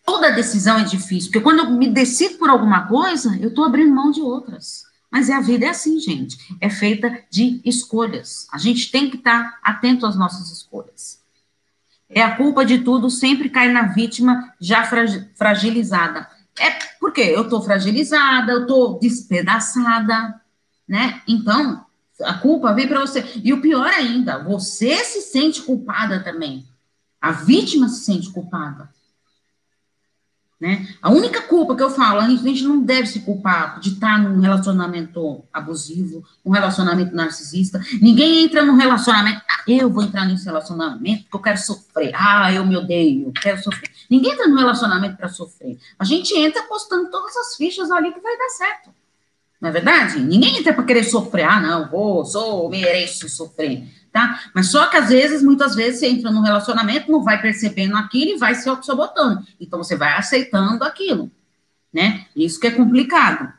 Toda 0.04 0.32
decisão 0.32 0.80
é 0.80 0.84
difícil, 0.84 1.30
porque 1.30 1.44
quando 1.44 1.60
eu 1.60 1.70
me 1.70 1.88
decido 1.90 2.38
por 2.38 2.50
alguma 2.50 2.88
coisa, 2.88 3.38
eu 3.38 3.50
estou 3.50 3.64
abrindo 3.64 3.94
mão 3.94 4.10
de 4.10 4.22
outras. 4.22 4.87
Mas 5.18 5.32
a 5.32 5.42
vida 5.42 5.66
é 5.66 5.70
assim, 5.70 6.00
gente. 6.00 6.38
É 6.62 6.70
feita 6.70 7.24
de 7.28 7.60
escolhas. 7.66 8.48
A 8.54 8.60
gente 8.60 8.92
tem 8.92 9.10
que 9.10 9.18
estar 9.18 9.58
atento 9.64 10.06
às 10.06 10.16
nossas 10.16 10.52
escolhas. 10.52 11.20
É 12.08 12.22
a 12.22 12.36
culpa 12.36 12.64
de 12.64 12.78
tudo 12.78 13.10
sempre 13.10 13.50
cai 13.50 13.72
na 13.72 13.88
vítima 13.88 14.54
já 14.62 14.84
fragilizada. 15.36 16.30
É 16.60 16.70
porque 17.00 17.22
eu 17.22 17.42
estou 17.42 17.64
fragilizada, 17.64 18.52
eu 18.52 18.62
estou 18.62 19.00
despedaçada, 19.00 20.40
né? 20.88 21.20
Então, 21.28 21.84
a 22.22 22.36
culpa 22.36 22.72
vem 22.76 22.88
para 22.88 23.02
você. 23.02 23.26
E 23.44 23.52
o 23.52 23.60
pior 23.60 23.88
ainda, 23.88 24.44
você 24.44 25.04
se 25.04 25.22
sente 25.22 25.64
culpada 25.64 26.24
também. 26.24 26.64
A 27.20 27.32
vítima 27.32 27.90
se 27.90 28.06
sente 28.06 28.30
culpada. 28.30 28.88
Né? 30.60 30.88
A 31.04 31.12
única 31.12 31.44
culpa 31.44 31.76
que 31.76 31.84
eu 31.84 31.90
falo, 31.92 32.20
a 32.20 32.28
gente 32.28 32.64
não 32.64 32.82
deve 32.82 33.06
se 33.06 33.20
culpar 33.20 33.80
de 33.80 33.90
estar 33.90 34.18
num 34.18 34.40
relacionamento 34.40 35.44
abusivo, 35.54 36.24
um 36.44 36.50
relacionamento 36.50 37.16
narcisista. 37.16 37.80
Ninguém 38.02 38.44
entra 38.44 38.66
num 38.66 38.76
relacionamento, 38.76 39.40
ah, 39.48 39.64
eu 39.68 39.88
vou 39.88 40.04
entrar 40.04 40.26
nesse 40.26 40.46
relacionamento 40.46 41.24
porque 41.24 41.38
eu 41.38 41.42
quero 41.42 41.58
sofrer. 41.60 42.12
Ah, 42.16 42.52
eu 42.52 42.66
me 42.66 42.76
odeio, 42.76 43.32
quero 43.34 43.62
sofrer. 43.62 43.92
Ninguém 44.10 44.32
entra 44.32 44.48
num 44.48 44.58
relacionamento 44.58 45.16
para 45.16 45.30
sofrer. 45.30 45.78
A 46.00 46.04
gente 46.04 46.36
entra 46.36 46.64
postando 46.64 47.12
todas 47.12 47.38
as 47.38 47.56
fichas 47.56 47.92
ali 47.92 48.12
que 48.12 48.20
vai 48.20 48.36
dar 48.36 48.50
certo. 48.50 48.90
Não 49.62 49.70
é 49.70 49.72
verdade? 49.72 50.20
Ninguém 50.20 50.58
entra 50.58 50.74
para 50.74 50.84
querer 50.84 51.04
sofrer. 51.04 51.44
Ah, 51.44 51.60
não, 51.60 51.88
vou, 51.88 52.26
sou, 52.26 52.68
mereço 52.68 53.30
sofrer 53.30 53.88
tá? 54.18 54.42
Mas 54.52 54.72
só 54.72 54.88
que 54.88 54.98
às 54.98 55.10
vezes, 55.10 55.44
muitas 55.44 55.76
vezes, 55.76 56.00
você 56.00 56.08
entra 56.08 56.32
num 56.32 56.42
relacionamento, 56.42 57.12
não 57.12 57.24
vai 57.24 57.40
percebendo 57.40 57.96
aquilo 57.96 58.32
e 58.32 58.38
vai 58.38 58.56
se 58.56 58.68
auto-sabotando. 58.68 59.46
Então, 59.60 59.78
você 59.78 59.96
vai 59.96 60.18
aceitando 60.18 60.84
aquilo, 60.84 61.30
né? 61.94 62.26
Isso 62.36 62.60
que 62.60 62.66
é 62.66 62.72
complicado. 62.72 63.54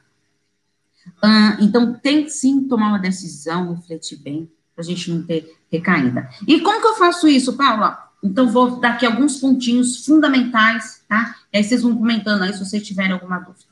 Então, 1.60 1.94
tem 1.94 2.28
sim 2.28 2.66
tomar 2.66 2.88
uma 2.88 2.98
decisão, 2.98 3.72
refletir 3.72 4.18
bem, 4.18 4.50
para 4.74 4.82
a 4.82 4.86
gente 4.86 5.08
não 5.12 5.22
ter 5.22 5.56
recaída. 5.70 6.28
E 6.46 6.60
como 6.60 6.80
que 6.80 6.88
eu 6.88 6.96
faço 6.96 7.28
isso, 7.28 7.56
Paula? 7.56 8.10
Então, 8.20 8.48
vou 8.48 8.80
dar 8.80 8.94
aqui 8.94 9.06
alguns 9.06 9.36
pontinhos 9.36 10.04
fundamentais, 10.04 11.04
tá? 11.08 11.36
E 11.52 11.58
aí 11.58 11.64
vocês 11.64 11.82
vão 11.82 11.96
comentando 11.96 12.42
aí 12.42 12.52
se 12.52 12.58
vocês 12.58 12.84
tiverem 12.84 13.12
alguma 13.12 13.38
dúvida. 13.38 13.66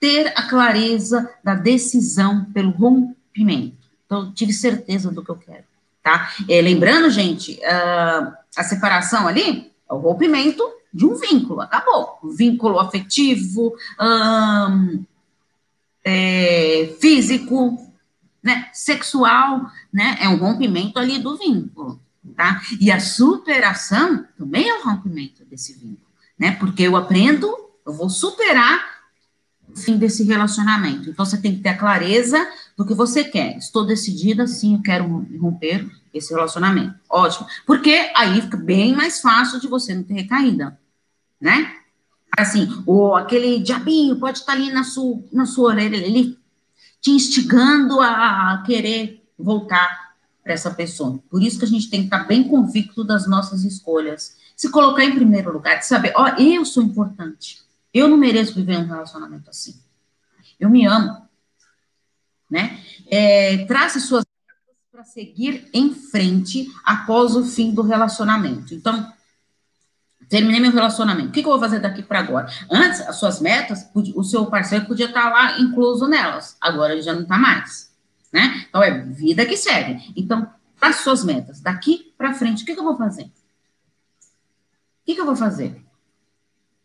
Ter 0.00 0.32
a 0.34 0.48
clareza 0.48 1.30
da 1.44 1.54
decisão 1.54 2.46
pelo 2.46 2.70
rompimento. 2.70 3.76
Então, 4.06 4.32
tive 4.32 4.54
certeza 4.54 5.10
do 5.10 5.22
que 5.22 5.30
eu 5.30 5.36
quero 5.36 5.71
tá? 6.02 6.32
É, 6.48 6.60
lembrando, 6.60 7.10
gente, 7.10 7.60
uh, 7.60 8.32
a 8.56 8.64
separação 8.64 9.28
ali 9.28 9.72
é 9.88 9.94
o 9.94 9.98
rompimento 9.98 10.62
de 10.92 11.06
um 11.06 11.14
vínculo, 11.14 11.60
acabou. 11.60 12.18
vínculo 12.36 12.78
afetivo, 12.78 13.74
um, 14.00 15.04
é, 16.04 16.94
físico, 17.00 17.78
né, 18.42 18.68
sexual, 18.72 19.66
né, 19.92 20.18
é 20.20 20.28
um 20.28 20.36
rompimento 20.36 20.98
ali 20.98 21.18
do 21.18 21.38
vínculo, 21.38 22.00
tá? 22.36 22.60
E 22.80 22.90
a 22.90 22.98
superação 22.98 24.26
também 24.36 24.68
é 24.68 24.74
um 24.74 24.84
rompimento 24.84 25.44
desse 25.44 25.74
vínculo, 25.74 26.08
né? 26.38 26.56
Porque 26.58 26.82
eu 26.82 26.96
aprendo, 26.96 27.54
eu 27.86 27.92
vou 27.92 28.10
superar 28.10 28.80
o 28.80 29.01
fim 29.76 29.96
desse 29.96 30.24
relacionamento. 30.24 31.10
Então, 31.10 31.24
você 31.24 31.36
tem 31.36 31.54
que 31.54 31.62
ter 31.62 31.70
a 31.70 31.78
clareza 31.78 32.38
do 32.76 32.84
que 32.84 32.94
você 32.94 33.24
quer. 33.24 33.56
Estou 33.56 33.86
decidida, 33.86 34.46
sim, 34.46 34.74
eu 34.74 34.82
quero 34.82 35.26
romper 35.40 35.88
esse 36.12 36.32
relacionamento. 36.32 36.94
Ótimo. 37.08 37.46
Porque 37.66 38.10
aí 38.14 38.40
fica 38.40 38.56
bem 38.56 38.94
mais 38.94 39.20
fácil 39.20 39.60
de 39.60 39.68
você 39.68 39.94
não 39.94 40.02
ter 40.02 40.14
recaída, 40.14 40.78
né? 41.40 41.74
Assim, 42.36 42.82
o, 42.86 43.14
aquele 43.14 43.58
diabinho 43.58 44.16
pode 44.16 44.38
estar 44.38 44.52
ali 44.52 44.70
na 44.70 44.84
sua, 44.84 45.22
na 45.32 45.44
sua 45.44 45.70
orelha, 45.70 45.96
ele 45.96 46.38
te 47.00 47.10
instigando 47.10 48.00
a, 48.00 48.54
a 48.54 48.62
querer 48.62 49.22
voltar 49.38 50.12
para 50.42 50.52
essa 50.52 50.70
pessoa. 50.70 51.18
Por 51.30 51.42
isso 51.42 51.58
que 51.58 51.64
a 51.64 51.68
gente 51.68 51.90
tem 51.90 52.00
que 52.00 52.06
estar 52.06 52.24
bem 52.24 52.44
convicto 52.44 53.04
das 53.04 53.26
nossas 53.26 53.64
escolhas. 53.64 54.36
Se 54.56 54.70
colocar 54.70 55.04
em 55.04 55.14
primeiro 55.14 55.52
lugar, 55.52 55.78
de 55.78 55.86
saber, 55.86 56.12
ó, 56.16 56.28
eu 56.38 56.64
sou 56.64 56.82
importante. 56.82 57.61
Eu 57.92 58.08
não 58.08 58.16
mereço 58.16 58.54
viver 58.54 58.78
um 58.78 58.86
relacionamento 58.86 59.50
assim. 59.50 59.80
Eu 60.58 60.70
me 60.70 60.86
amo. 60.86 61.28
Né? 62.50 62.82
É, 63.10 63.64
trace 63.66 64.00
suas 64.00 64.24
para 64.90 65.04
seguir 65.04 65.68
em 65.72 65.94
frente 65.94 66.68
após 66.84 67.34
o 67.34 67.44
fim 67.44 67.72
do 67.72 67.82
relacionamento. 67.82 68.74
Então, 68.74 69.10
terminei 70.28 70.60
meu 70.60 70.70
relacionamento. 70.70 71.30
O 71.30 71.32
que, 71.32 71.42
que 71.42 71.48
eu 71.48 71.52
vou 71.52 71.60
fazer 71.60 71.80
daqui 71.80 72.02
para 72.02 72.20
agora? 72.20 72.46
Antes, 72.70 73.00
as 73.00 73.16
suas 73.16 73.40
metas, 73.40 73.88
o 73.94 74.22
seu 74.22 74.46
parceiro 74.46 74.86
podia 74.86 75.06
estar 75.06 75.30
lá 75.30 75.58
incluso 75.58 76.06
nelas. 76.06 76.56
Agora 76.60 76.92
ele 76.92 77.02
já 77.02 77.14
não 77.14 77.22
está 77.22 77.38
mais 77.38 77.92
né? 78.32 78.64
Então, 78.68 78.82
é 78.82 78.98
vida 79.04 79.44
que 79.44 79.56
segue. 79.56 80.12
Então, 80.16 80.50
as 80.80 80.96
suas 80.96 81.22
metas, 81.22 81.60
daqui 81.60 82.12
para 82.16 82.32
frente, 82.32 82.62
o 82.62 82.66
que, 82.66 82.72
que, 82.72 82.80
eu 82.80 82.84
vou 82.84 82.96
fazer? 82.96 83.24
O 83.24 83.30
que, 85.04 85.14
que 85.14 85.20
eu 85.20 85.26
vou 85.26 85.36
fazer? 85.36 85.84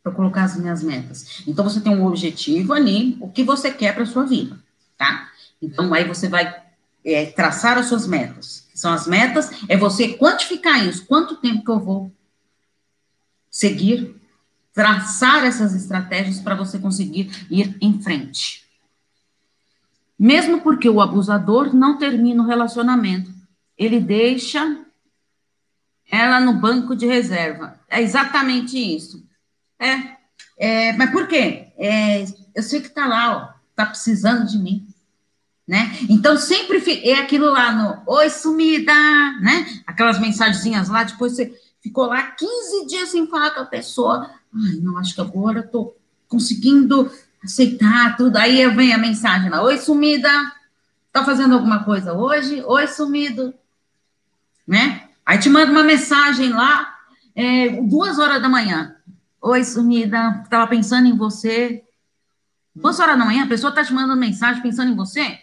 Para 0.08 0.16
colocar 0.16 0.46
as 0.46 0.56
minhas 0.56 0.82
metas. 0.82 1.44
Então, 1.46 1.66
você 1.66 1.82
tem 1.82 1.94
um 1.94 2.06
objetivo 2.06 2.72
ali, 2.72 3.18
o 3.20 3.30
que 3.30 3.44
você 3.44 3.70
quer 3.70 3.94
para 3.94 4.06
sua 4.06 4.24
vida, 4.24 4.58
tá? 4.98 5.30
Então, 5.62 5.94
aí 5.94 6.06
você 6.06 6.30
vai 6.30 6.64
é, 7.04 7.26
traçar 7.26 7.78
as 7.78 7.88
suas 7.88 8.08
metas. 8.08 8.70
São 8.74 8.94
as 8.94 9.06
metas, 9.06 9.52
é 9.68 9.76
você 9.76 10.14
quantificar 10.14 10.88
isso. 10.88 11.06
Quanto 11.06 11.36
tempo 11.36 11.62
que 11.62 11.70
eu 11.70 11.80
vou 11.82 12.10
seguir, 13.52 14.16
traçar 14.74 15.44
essas 15.44 15.76
estratégias 15.76 16.40
para 16.40 16.56
você 16.56 16.80
conseguir 16.80 17.30
ir 17.52 17.76
em 17.82 18.02
frente. 18.02 18.64
Mesmo 20.18 20.62
porque 20.62 20.88
o 20.88 21.02
abusador 21.02 21.76
não 21.76 21.98
termina 21.98 22.42
o 22.42 22.48
relacionamento, 22.48 23.30
ele 23.78 24.00
deixa 24.00 24.86
ela 26.10 26.40
no 26.40 26.54
banco 26.54 26.96
de 26.96 27.06
reserva. 27.06 27.78
É 27.90 28.02
exatamente 28.02 28.78
isso. 28.78 29.27
É, 29.80 30.18
é 30.58 30.94
mas 30.94 31.12
por 31.12 31.28
quê? 31.28 31.68
É, 31.78 32.26
eu 32.56 32.64
sei 32.64 32.82
que 32.82 32.90
tá 32.90 33.06
lá, 33.06 33.38
ó, 33.38 33.58
tá 33.76 33.86
precisando 33.86 34.48
de 34.48 34.58
mim, 34.58 34.88
né? 35.68 35.96
Então 36.10 36.38
sempre 36.38 36.82
é 37.08 37.16
aquilo 37.16 37.52
lá 37.52 37.72
no 37.72 38.12
oi 38.12 38.30
sumida, 38.30 38.94
né? 39.42 39.82
Aquelas 39.86 40.20
mensagenzinhas 40.20 40.90
lá, 40.90 41.04
depois 41.04 41.34
você 41.34 41.54
ficou 41.82 42.08
lá 42.08 42.24
15 42.24 42.88
dias 42.88 43.10
sem 43.10 43.28
falar 43.28 43.52
com 43.52 43.62
a 43.62 43.66
pessoa. 43.66 44.30
Ai, 44.54 44.80
não, 44.82 44.98
acho 44.98 45.14
que 45.14 45.22
agora 45.22 45.60
eu 45.60 45.68
tô 45.68 45.96
conseguindo 46.28 47.12
aceitar 47.44 48.18
tudo. 48.18 48.38
Aí 48.38 48.68
vem 48.76 48.94
a 48.94 48.98
mensagem 48.98 49.50
lá: 49.50 49.62
Oi, 49.64 49.78
sumida, 49.78 50.30
tá 51.12 51.24
fazendo 51.24 51.54
alguma 51.54 51.84
coisa 51.84 52.14
hoje? 52.14 52.64
Oi, 52.66 52.88
sumido, 52.88 53.54
né? 54.68 55.10
Aí 55.26 55.38
te 55.40 55.50
manda 55.50 55.72
uma 55.72 55.84
mensagem 55.84 56.50
lá, 56.50 56.96
é, 57.36 57.82
duas 57.82 58.18
horas 58.18 58.42
da 58.42 58.50
manhã. 58.50 58.97
Oi, 59.42 59.64
sumida, 59.64 60.44
tava 60.50 60.68
pensando 60.68 61.08
em 61.08 61.16
você. 61.16 61.84
Duas 62.76 63.00
horas 63.00 63.18
da 63.18 63.26
manhã, 63.26 63.46
a 63.46 63.48
pessoa 63.48 63.72
tá 63.72 63.84
te 63.84 63.94
mandando 63.94 64.20
mensagem 64.20 64.62
pensando 64.62 64.92
em 64.92 64.96
você. 64.96 65.40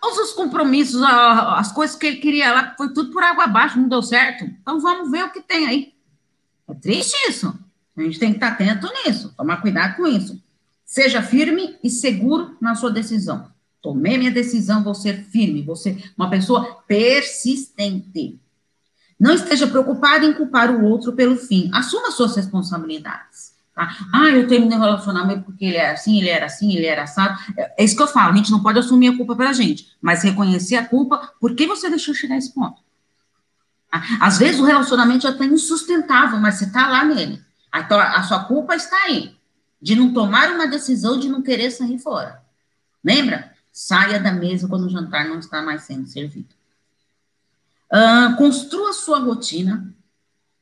Todos 0.00 0.18
os 0.18 0.32
compromissos, 0.32 1.02
as 1.02 1.72
coisas 1.72 1.96
que 1.96 2.06
ele 2.06 2.16
queria 2.16 2.52
lá, 2.52 2.74
foi 2.76 2.92
tudo 2.92 3.10
por 3.12 3.22
água 3.22 3.44
abaixo, 3.44 3.78
não 3.78 3.88
deu 3.88 4.02
certo. 4.02 4.44
Então 4.44 4.80
vamos 4.80 5.10
ver 5.10 5.24
o 5.24 5.32
que 5.32 5.42
tem 5.42 5.66
aí. 5.66 5.94
É 6.68 6.74
triste 6.74 7.14
isso. 7.28 7.52
A 7.96 8.02
gente 8.02 8.18
tem 8.18 8.30
que 8.30 8.36
estar 8.36 8.52
atento 8.52 8.88
nisso, 9.04 9.34
tomar 9.36 9.60
cuidado 9.60 9.96
com 9.96 10.06
isso. 10.06 10.42
Seja 10.84 11.20
firme 11.20 11.78
e 11.82 11.90
seguro 11.90 12.56
na 12.60 12.74
sua 12.74 12.90
decisão. 12.90 13.50
Tomei 13.82 14.16
minha 14.16 14.30
decisão, 14.30 14.82
vou 14.82 14.94
ser 14.94 15.24
firme, 15.24 15.62
vou 15.62 15.76
ser 15.76 16.12
uma 16.16 16.30
pessoa 16.30 16.82
persistente. 16.86 18.40
Não 19.20 19.34
esteja 19.34 19.66
preocupado 19.66 20.24
em 20.24 20.32
culpar 20.32 20.70
o 20.70 20.82
outro 20.82 21.12
pelo 21.12 21.36
fim. 21.36 21.70
Assuma 21.74 22.10
suas 22.10 22.34
responsabilidades. 22.34 23.54
Tá? 23.74 23.94
Ah, 24.12 24.30
eu 24.30 24.48
terminei 24.48 24.78
o 24.78 24.80
relacionamento 24.80 25.44
porque 25.44 25.66
ele 25.66 25.76
era 25.76 25.92
assim, 25.92 26.18
ele 26.18 26.28
era 26.28 26.46
assim, 26.46 26.74
ele 26.74 26.86
era 26.86 27.02
assado. 27.02 27.38
É, 27.56 27.82
é 27.82 27.84
isso 27.84 27.94
que 27.94 28.02
eu 28.02 28.08
falo, 28.08 28.32
a 28.32 28.36
gente 28.36 28.50
não 28.50 28.62
pode 28.62 28.78
assumir 28.78 29.08
a 29.08 29.16
culpa 29.16 29.36
pela 29.36 29.52
gente, 29.52 29.88
mas 30.00 30.22
reconhecer 30.22 30.76
a 30.76 30.86
culpa, 30.86 31.34
por 31.38 31.54
que 31.54 31.66
você 31.66 31.90
deixou 31.90 32.14
chegar 32.14 32.34
a 32.34 32.38
esse 32.38 32.54
ponto? 32.54 32.82
Tá? 33.90 34.02
Às 34.20 34.38
vezes 34.38 34.58
o 34.58 34.64
relacionamento 34.64 35.24
já 35.24 35.30
está 35.30 35.44
insustentável, 35.44 36.38
mas 36.40 36.54
você 36.54 36.64
está 36.64 36.88
lá 36.88 37.04
nele. 37.04 37.42
A 37.70 38.22
sua 38.22 38.44
culpa 38.44 38.74
está 38.74 38.96
aí 39.04 39.36
de 39.80 39.94
não 39.94 40.12
tomar 40.12 40.50
uma 40.50 40.66
decisão 40.66 41.18
de 41.18 41.28
não 41.28 41.42
querer 41.42 41.70
sair 41.70 41.98
fora. 41.98 42.42
Lembra? 43.04 43.52
Saia 43.72 44.18
da 44.18 44.32
mesa 44.32 44.66
quando 44.66 44.86
o 44.86 44.90
jantar 44.90 45.26
não 45.28 45.38
está 45.38 45.62
mais 45.62 45.82
sendo 45.82 46.06
servido. 46.06 46.59
Uh, 47.92 48.36
construa 48.36 48.92
sua 48.92 49.18
rotina, 49.18 49.92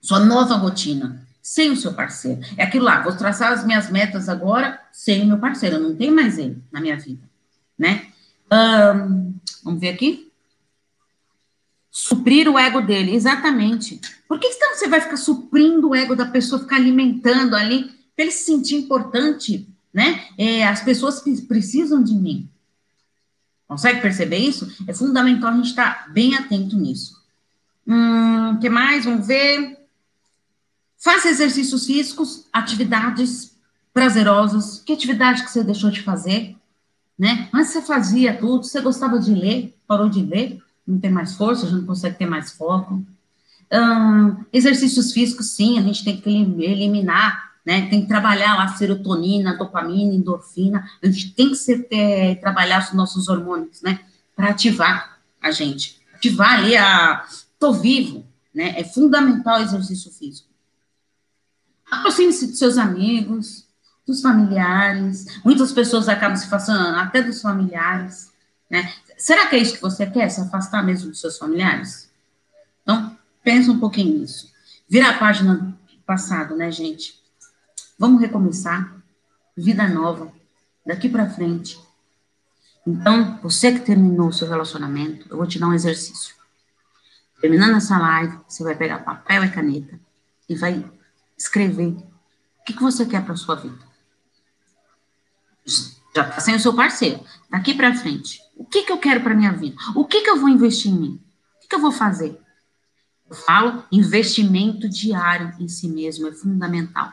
sua 0.01 0.21
nova 0.21 0.55
rotina, 0.55 1.27
sem 1.43 1.71
o 1.71 1.77
seu 1.77 1.93
parceiro. 1.93 2.41
É 2.57 2.65
aquilo 2.65 2.85
lá, 2.85 3.03
vou 3.03 3.17
traçar 3.17 3.53
as 3.53 3.65
minhas 3.65 3.91
metas 3.91 4.29
agora 4.29 4.81
sem 4.93 5.23
o 5.23 5.27
meu 5.27 5.39
parceiro, 5.39 5.77
eu 5.77 5.83
não 5.83 5.95
tenho 5.95 6.15
mais 6.15 6.39
ele 6.39 6.63
na 6.73 6.81
minha 6.81 6.97
vida, 6.97 7.23
né? 7.79 8.07
Uh, 8.47 9.35
vamos 9.63 9.81
ver 9.81 9.91
aqui. 9.91 10.33
Suprir 11.91 12.49
o 12.49 12.59
ego 12.59 12.81
dele, 12.81 13.15
exatamente. 13.15 14.01
Por 14.27 14.39
que 14.39 14.47
então 14.47 14.75
você 14.75 14.89
vai 14.89 15.01
ficar 15.01 15.17
suprindo 15.17 15.91
o 15.91 15.95
ego 15.95 16.15
da 16.15 16.27
pessoa, 16.27 16.61
ficar 16.61 16.77
alimentando 16.77 17.55
ali? 17.55 17.99
para 18.19 18.25
ele 18.25 18.33
se 18.33 18.47
sentir 18.47 18.75
importante, 18.75 19.69
né? 19.95 20.25
É, 20.37 20.67
as 20.67 20.83
pessoas 20.83 21.23
precisam 21.47 22.03
de 22.03 22.15
mim. 22.15 22.51
Consegue 23.69 24.01
perceber 24.01 24.39
isso? 24.39 24.69
É 24.89 24.93
fundamental 24.93 25.53
a 25.53 25.57
gente 25.57 25.67
estar 25.67 26.07
tá 26.07 26.11
bem 26.11 26.35
atento 26.35 26.77
nisso. 26.77 27.18
Hum, 27.89 28.59
que 28.61 28.69
mais? 28.69 29.05
Vamos 29.05 29.27
ver. 29.27 29.79
Faça 30.99 31.29
exercícios 31.29 31.87
físicos, 31.87 32.47
atividades 32.53 33.57
prazerosas. 33.93 34.83
Que 34.85 34.93
atividade 34.93 35.43
que 35.43 35.51
você 35.51 35.65
deixou 35.65 35.91
de 35.91 36.03
fazer? 36.03 36.57
Né? 37.19 37.49
Antes 37.53 37.73
você 37.73 37.83
fazia 37.83 38.37
tudo, 38.37 38.65
você 38.65 38.81
gostava 38.81 39.19
de 39.19 39.35
ler, 39.35 39.77
parou 39.87 40.09
de 40.09 40.23
ler, 40.23 40.63
não 40.87 41.01
tem 41.01 41.11
mais 41.11 41.35
força, 41.35 41.67
já 41.67 41.77
não 41.77 41.87
consegue 41.87 42.17
ter 42.17 42.27
mais 42.27 42.53
foco. 42.53 43.05
Hum, 43.73 44.45
exercícios 44.53 45.13
físicos, 45.13 45.51
sim, 45.51 45.79
a 45.79 45.83
gente 45.83 46.05
tem 46.05 46.21
que 46.21 46.31
eliminar 46.31 47.49
né? 47.69 47.83
Tem 47.91 48.01
que 48.01 48.09
trabalhar 48.09 48.57
lá 48.57 48.67
serotonina, 48.69 49.55
dopamina, 49.55 50.15
endorfina. 50.15 50.89
A 51.03 51.07
gente 51.07 51.33
tem 51.33 51.51
que 51.51 51.55
ser, 51.55 51.87
é, 51.91 52.35
trabalhar 52.37 52.81
os 52.81 52.95
nossos 52.95 53.29
hormônios, 53.29 53.83
né? 53.83 54.01
Para 54.35 54.49
ativar 54.49 55.19
a 55.39 55.51
gente. 55.51 56.01
Ativar 56.15 56.55
ali 56.55 56.75
a. 56.79 57.23
Tô 57.59 57.73
vivo, 57.73 58.25
né? 58.55 58.79
É 58.79 58.85
fundamental 58.85 59.59
o 59.59 59.63
exercício 59.63 60.11
físico. 60.13 60.49
Aproxime-se 61.91 62.49
dos 62.49 62.59
seus 62.59 62.79
amigos, 62.79 63.67
dos 64.07 64.21
familiares. 64.21 65.27
Muitas 65.45 65.73
pessoas 65.73 66.09
acabam 66.09 66.37
se 66.37 66.47
afastando 66.47 66.97
até 66.99 67.23
dos 67.23 67.41
familiares, 67.41 68.33
né? 68.71 68.93
Será 69.17 69.47
que 69.47 69.57
é 69.57 69.59
isso 69.59 69.75
que 69.75 69.83
você 69.83 70.07
quer? 70.07 70.29
Se 70.29 70.41
afastar 70.41 70.83
mesmo 70.85 71.11
dos 71.11 71.21
seus 71.21 71.37
familiares? 71.37 72.09
Então, 72.83 73.17
pensa 73.43 73.73
um 73.73 73.81
pouquinho 73.81 74.21
nisso. 74.21 74.53
Vira 74.89 75.11
a 75.11 75.19
página 75.19 75.57
do 75.57 75.75
passado, 76.07 76.57
né, 76.57 76.71
gente? 76.71 77.21
Vamos 77.99 78.21
recomeçar. 78.21 78.97
Vida 79.57 79.89
nova. 79.89 80.33
Daqui 80.87 81.09
para 81.09 81.29
frente. 81.29 81.79
Então, 82.87 83.39
você 83.43 83.73
que 83.73 83.81
terminou 83.81 84.29
o 84.29 84.33
seu 84.33 84.49
relacionamento, 84.49 85.27
eu 85.29 85.37
vou 85.37 85.47
te 85.47 85.59
dar 85.59 85.67
um 85.67 85.75
exercício. 85.75 86.38
Terminando 87.41 87.77
essa 87.77 87.99
live, 87.99 88.39
você 88.49 88.65
vai 88.65 88.75
pegar 88.75 89.01
papel 89.01 89.45
e 89.45 89.51
caneta 89.51 90.01
e 90.49 90.55
vai 90.55 90.85
escrever 91.37 91.89
o 91.89 92.65
que, 92.67 92.73
que 92.73 92.83
você 92.83 93.07
quer 93.07 93.25
para 93.25 93.37
sua 93.37 93.55
vida. 93.55 93.79
Já 96.15 96.29
está 96.29 96.41
sem 96.41 96.55
o 96.55 96.61
seu 96.61 96.75
parceiro. 96.75 97.21
Daqui 97.49 97.75
para 97.75 97.95
frente, 97.95 98.41
o 98.57 98.65
que, 98.65 98.83
que 98.83 98.93
eu 98.93 98.99
quero 98.99 99.21
para 99.21 99.35
minha 99.35 99.53
vida? 99.53 99.77
O 99.95 100.05
que, 100.05 100.23
que 100.23 100.31
eu 100.31 100.41
vou 100.41 100.49
investir 100.49 100.91
em 100.91 100.99
mim? 100.99 101.21
O 101.57 101.61
que, 101.61 101.69
que 101.69 101.75
eu 101.75 101.81
vou 101.81 101.93
fazer? 101.93 102.41
Eu 103.31 103.37
falo 103.37 103.85
investimento 103.93 104.89
diário 104.89 105.55
em 105.61 105.69
si 105.69 105.89
mesmo, 105.89 106.27
é 106.27 106.33
fundamental 106.33 107.13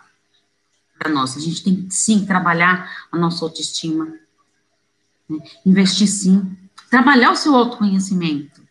para 0.97 1.09
nós. 1.09 1.37
A 1.37 1.39
gente 1.39 1.63
tem 1.63 1.89
sim 1.89 2.25
trabalhar 2.25 3.07
a 3.11 3.17
nossa 3.17 3.43
autoestima, 3.45 4.05
né? 4.05 5.39
investir 5.65 6.07
sim, 6.07 6.57
trabalhar 6.89 7.31
o 7.31 7.35
seu 7.35 7.53
autoconhecimento, 7.55 8.64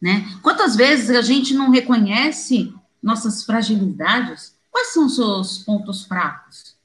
né? 0.00 0.24
Quantas 0.42 0.74
vezes 0.74 1.10
a 1.10 1.20
gente 1.20 1.52
não 1.52 1.70
reconhece 1.70 2.74
nossas 3.02 3.44
fragilidades? 3.44 4.56
Quais 4.70 4.88
são 4.88 5.08
seus 5.08 5.58
pontos 5.58 6.04
fracos? 6.04 6.76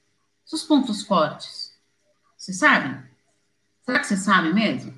Seus 0.44 0.62
pontos 0.62 1.02
fortes? 1.02 1.74
Você 2.36 2.52
sabe? 2.52 3.02
Será 3.84 3.98
que 3.98 4.06
você 4.06 4.16
sabe 4.16 4.52
mesmo? 4.52 4.96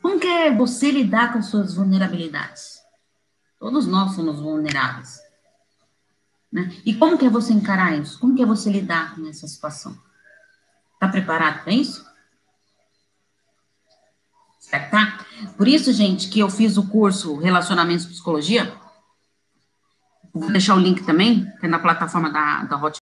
Como 0.00 0.20
que 0.20 0.26
é 0.26 0.54
você 0.54 0.90
lidar 0.90 1.32
com 1.32 1.40
as 1.40 1.46
suas 1.46 1.74
vulnerabilidades? 1.74 2.80
Todos 3.58 3.86
nós 3.86 4.14
somos 4.14 4.38
vulneráveis. 4.38 5.20
Né? 6.52 6.74
E 6.84 6.94
como 6.94 7.18
que 7.18 7.26
é 7.26 7.30
você 7.30 7.52
encarar 7.52 7.98
isso? 7.98 8.18
Como 8.20 8.34
que 8.36 8.42
é 8.42 8.46
você 8.46 8.70
lidar 8.70 9.16
com 9.16 9.26
essa 9.26 9.48
situação? 9.48 9.98
Está 10.94 11.08
preparado 11.08 11.64
para 11.64 11.72
isso? 11.72 12.06
Tá? 14.90 15.25
Por 15.56 15.68
isso, 15.68 15.92
gente, 15.92 16.28
que 16.28 16.40
eu 16.40 16.48
fiz 16.48 16.76
o 16.76 16.88
curso 16.88 17.36
Relacionamentos 17.36 18.04
e 18.06 18.08
Psicologia. 18.08 18.72
Vou 20.32 20.50
deixar 20.50 20.74
o 20.74 20.80
link 20.80 21.02
também, 21.04 21.50
que 21.58 21.66
é 21.66 21.68
na 21.68 21.78
plataforma 21.78 22.30
da, 22.30 22.64
da 22.64 22.76
Hot. 22.76 22.98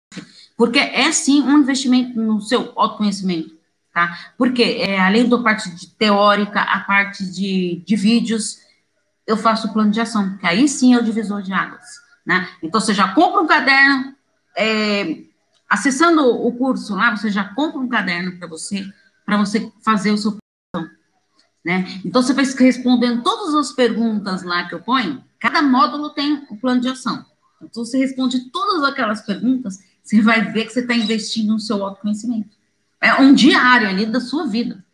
Porque 0.57 0.79
é 0.79 1.11
sim 1.13 1.43
um 1.43 1.59
investimento 1.59 2.21
no 2.21 2.41
seu 2.41 2.73
autoconhecimento, 2.77 3.57
tá? 3.95 4.33
Porque 4.37 4.63
é, 4.63 5.01
além 5.01 5.29
da 5.29 5.39
parte 5.39 5.71
de 5.71 5.89
teórica, 5.89 6.61
a 6.61 6.81
parte 6.81 7.25
de, 7.25 7.83
de 7.87 7.97
vídeos, 7.97 8.59
eu 9.27 9.37
faço 9.37 9.69
o 9.69 9.73
plano 9.73 9.91
de 9.91 10.01
ação, 10.01 10.37
que 10.39 10.47
aí 10.47 10.69
sim 10.69 10.95
é 10.95 10.99
o 10.99 11.05
divisor 11.05 11.41
de 11.41 11.53
águas, 11.53 11.85
né? 12.27 12.49
Então, 12.63 12.81
você 12.81 12.93
já 12.93 13.15
compra 13.15 13.41
um 13.41 13.47
caderno, 13.47 14.15
é, 14.57 15.23
acessando 15.69 16.27
o 16.27 16.53
curso 16.53 16.97
lá, 16.97 17.17
você 17.17 17.31
já 17.31 17.45
compra 17.45 17.79
um 17.79 17.89
caderno 17.89 18.37
para 18.39 18.49
você, 18.49 18.85
para 19.25 19.37
você 19.37 19.73
fazer 19.85 20.11
o 20.11 20.19
seu 20.19 20.40
né? 21.65 22.01
Então, 22.05 22.23
você 22.23 22.33
vai 22.33 22.45
respondendo 22.45 23.23
todas 23.23 23.55
as 23.55 23.73
perguntas 23.73 24.43
lá 24.43 24.69
que 24.69 24.75
eu 24.75 24.81
ponho, 24.81 25.23
cada 25.39 25.63
módulo 25.63 26.11
tem 26.11 26.47
um 26.51 26.57
plano 26.57 26.81
de 26.81 26.89
ação. 26.89 27.25
Então, 27.63 27.85
você 27.85 27.99
responde 27.99 28.51
todas 28.51 28.83
aquelas 28.85 29.21
perguntas, 29.21 29.79
você 30.03 30.21
vai 30.23 30.53
ver 30.53 30.67
que 30.67 30.73
você 30.73 30.81
está 30.81 30.95
investindo 30.95 31.53
no 31.53 31.61
seu 31.61 31.85
autoconhecimento. 31.85 32.49
É 33.01 33.15
um 33.15 33.35
diário 33.35 33.89
ali 33.89 34.07
da 34.07 34.21
sua 34.21 34.47
vida. 34.47 34.85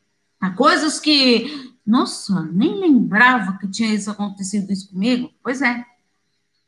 Tá? 0.41 0.51
Coisas 0.51 0.99
que 1.01 1.75
nossa, 1.87 2.43
nem 2.53 2.81
lembrava 2.81 3.59
que 3.59 3.69
tinha 3.69 3.95
isso 3.95 4.11
acontecido 4.11 4.73
isso 4.73 4.89
comigo. 4.91 5.33
Pois 5.41 5.63
é. 5.63 5.87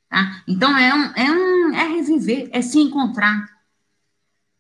Tá? 0.09 0.43
Então, 0.47 0.77
é, 0.79 0.95
um, 0.95 1.13
é, 1.17 1.33
um, 1.33 1.75
é 1.75 1.89
reviver, 1.89 2.49
é 2.53 2.63
se 2.63 2.79
encontrar. 2.79 3.45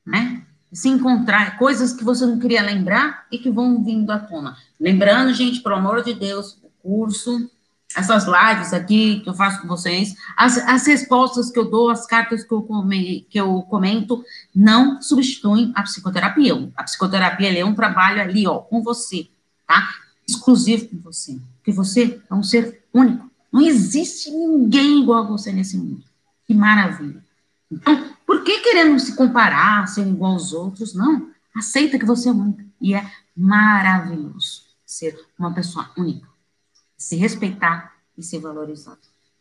Né? 0.05 0.45
Se 0.73 0.89
encontrar, 0.89 1.59
coisas 1.59 1.93
que 1.93 2.05
você 2.05 2.27
não 2.27 2.39
queria 2.39 2.63
lembrar 2.63 3.27
e 3.33 3.39
que 3.39 3.51
vão 3.51 3.83
vindo 3.83 4.11
à 4.11 4.19
tona. 4.19 4.57
Lembrando, 4.79 5.33
gente, 5.33 5.61
pelo 5.61 5.77
amor 5.77 6.03
de 6.03 6.15
Deus, 6.15 6.59
o 6.63 6.71
curso, 6.83 7.51
essas 7.97 8.27
lives 8.27 8.75
aqui 8.75 9.21
que 9.21 9.29
eu 9.29 9.35
faço 9.35 9.63
com 9.63 9.69
vocês, 9.69 10.15
as, 10.37 10.59
as 10.59 10.87
respostas 10.87 11.51
que 11.51 11.59
eu 11.59 11.71
dou, 11.71 11.91
as 11.91 12.07
cartas 12.07 12.45
que 12.45 12.53
eu, 12.53 12.63
come, 12.63 13.27
que 13.31 13.41
eu 13.41 13.63
comento, 13.63 14.23
não 14.55 15.01
substituem 15.01 15.73
a 15.75 15.83
psicoterapia. 15.83 16.71
A 16.77 16.85
psicoterapia 16.85 17.59
é 17.59 17.65
um 17.65 17.75
trabalho 17.75 18.21
ali, 18.21 18.47
ó, 18.47 18.59
com 18.59 18.83
você, 18.83 19.29
tá? 19.67 19.89
exclusivo 20.29 20.89
com 20.89 20.99
você, 20.99 21.41
porque 21.57 21.73
você 21.73 22.21
é 22.31 22.35
um 22.35 22.43
ser 22.43 22.85
único. 22.93 23.31
Não 23.51 23.63
existe 23.63 24.31
ninguém 24.31 25.01
igual 25.03 25.25
a 25.25 25.27
você 25.27 25.51
nesse 25.51 25.79
mundo. 25.79 26.05
Que 26.47 26.53
maravilha. 26.53 27.25
Então, 27.71 28.15
por 28.27 28.43
que 28.45 28.61
querendo 28.61 28.99
se 28.99 29.15
comparar, 29.15 29.87
ser 29.87 30.07
igual 30.07 30.33
aos 30.33 30.53
outros? 30.53 30.95
Não. 30.95 31.31
Aceita 31.57 31.99
que 31.99 32.05
você 32.05 32.29
é 32.29 32.33
única. 32.33 32.65
E 32.81 32.95
é 32.95 33.11
maravilhoso 33.37 34.63
ser 34.85 35.19
uma 35.39 35.53
pessoa 35.53 35.91
única. 35.97 36.27
Se 36.97 37.17
respeitar 37.17 37.95
e 38.17 38.23
ser 38.23 38.41
valorizado. 38.41 38.99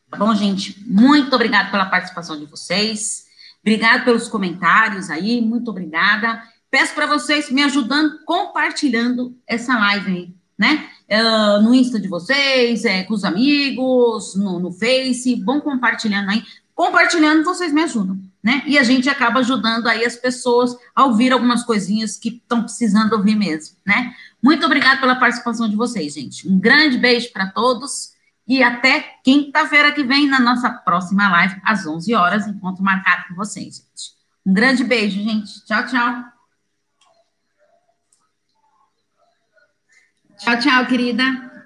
Tá 0.09 0.17
bom, 0.17 0.33
gente? 0.35 0.83
Muito 0.85 1.33
obrigada 1.35 1.71
pela 1.71 1.85
participação 1.85 2.39
de 2.39 2.45
vocês. 2.45 3.25
Obrigado 3.61 4.05
pelos 4.05 4.27
comentários 4.27 5.09
aí. 5.09 5.41
Muito 5.41 5.71
obrigada. 5.71 6.41
Peço 6.69 6.93
para 6.93 7.07
vocês 7.07 7.49
me 7.49 7.63
ajudando 7.63 8.23
compartilhando 8.25 9.37
essa 9.47 9.77
live 9.77 10.11
aí 10.11 10.37
né? 10.57 10.89
Uh, 11.09 11.61
no 11.61 11.73
Insta 11.73 11.99
de 11.99 12.07
vocês, 12.07 12.83
é, 12.83 13.03
com 13.03 13.13
os 13.13 13.23
amigos, 13.23 14.35
no, 14.35 14.59
no 14.59 14.71
Face, 14.71 15.35
vão 15.35 15.61
compartilhando 15.61 16.29
aí. 16.29 16.43
Compartilhando, 16.77 17.43
vocês 17.43 17.73
me 17.73 17.81
ajudam, 17.81 18.21
né? 18.43 18.61
E 18.67 18.77
a 18.77 18.83
gente 18.83 19.09
acaba 19.09 19.39
ajudando 19.39 19.87
aí 19.87 20.05
as 20.05 20.15
pessoas 20.15 20.77
a 20.95 21.05
ouvir 21.05 21.33
algumas 21.33 21.63
coisinhas 21.63 22.17
que 22.17 22.29
estão 22.29 22.61
precisando 22.61 23.13
ouvir 23.13 23.35
mesmo, 23.35 23.75
né? 23.83 24.13
Muito 24.39 24.63
obrigada 24.63 25.01
pela 25.01 25.15
participação 25.15 25.67
de 25.67 25.75
vocês, 25.75 26.13
gente. 26.13 26.47
Um 26.47 26.59
grande 26.59 26.99
beijo 26.99 27.33
para 27.33 27.47
todos 27.47 28.11
e 28.47 28.61
até 28.61 29.15
quinta-feira 29.23 29.91
que 29.91 30.03
vem 30.03 30.27
na 30.27 30.39
nossa 30.39 30.69
próxima 30.69 31.27
live, 31.27 31.59
às 31.65 31.87
11 31.87 32.13
horas, 32.13 32.45
encontro 32.45 32.83
marcado 32.83 33.27
com 33.29 33.33
vocês, 33.33 33.77
gente. 33.77 34.15
Um 34.45 34.53
grande 34.53 34.83
beijo, 34.83 35.19
gente. 35.19 35.65
Tchau, 35.65 35.83
tchau. 35.87 36.23
Tchau, 40.37 40.59
tchau, 40.59 40.85
querida. 40.85 41.56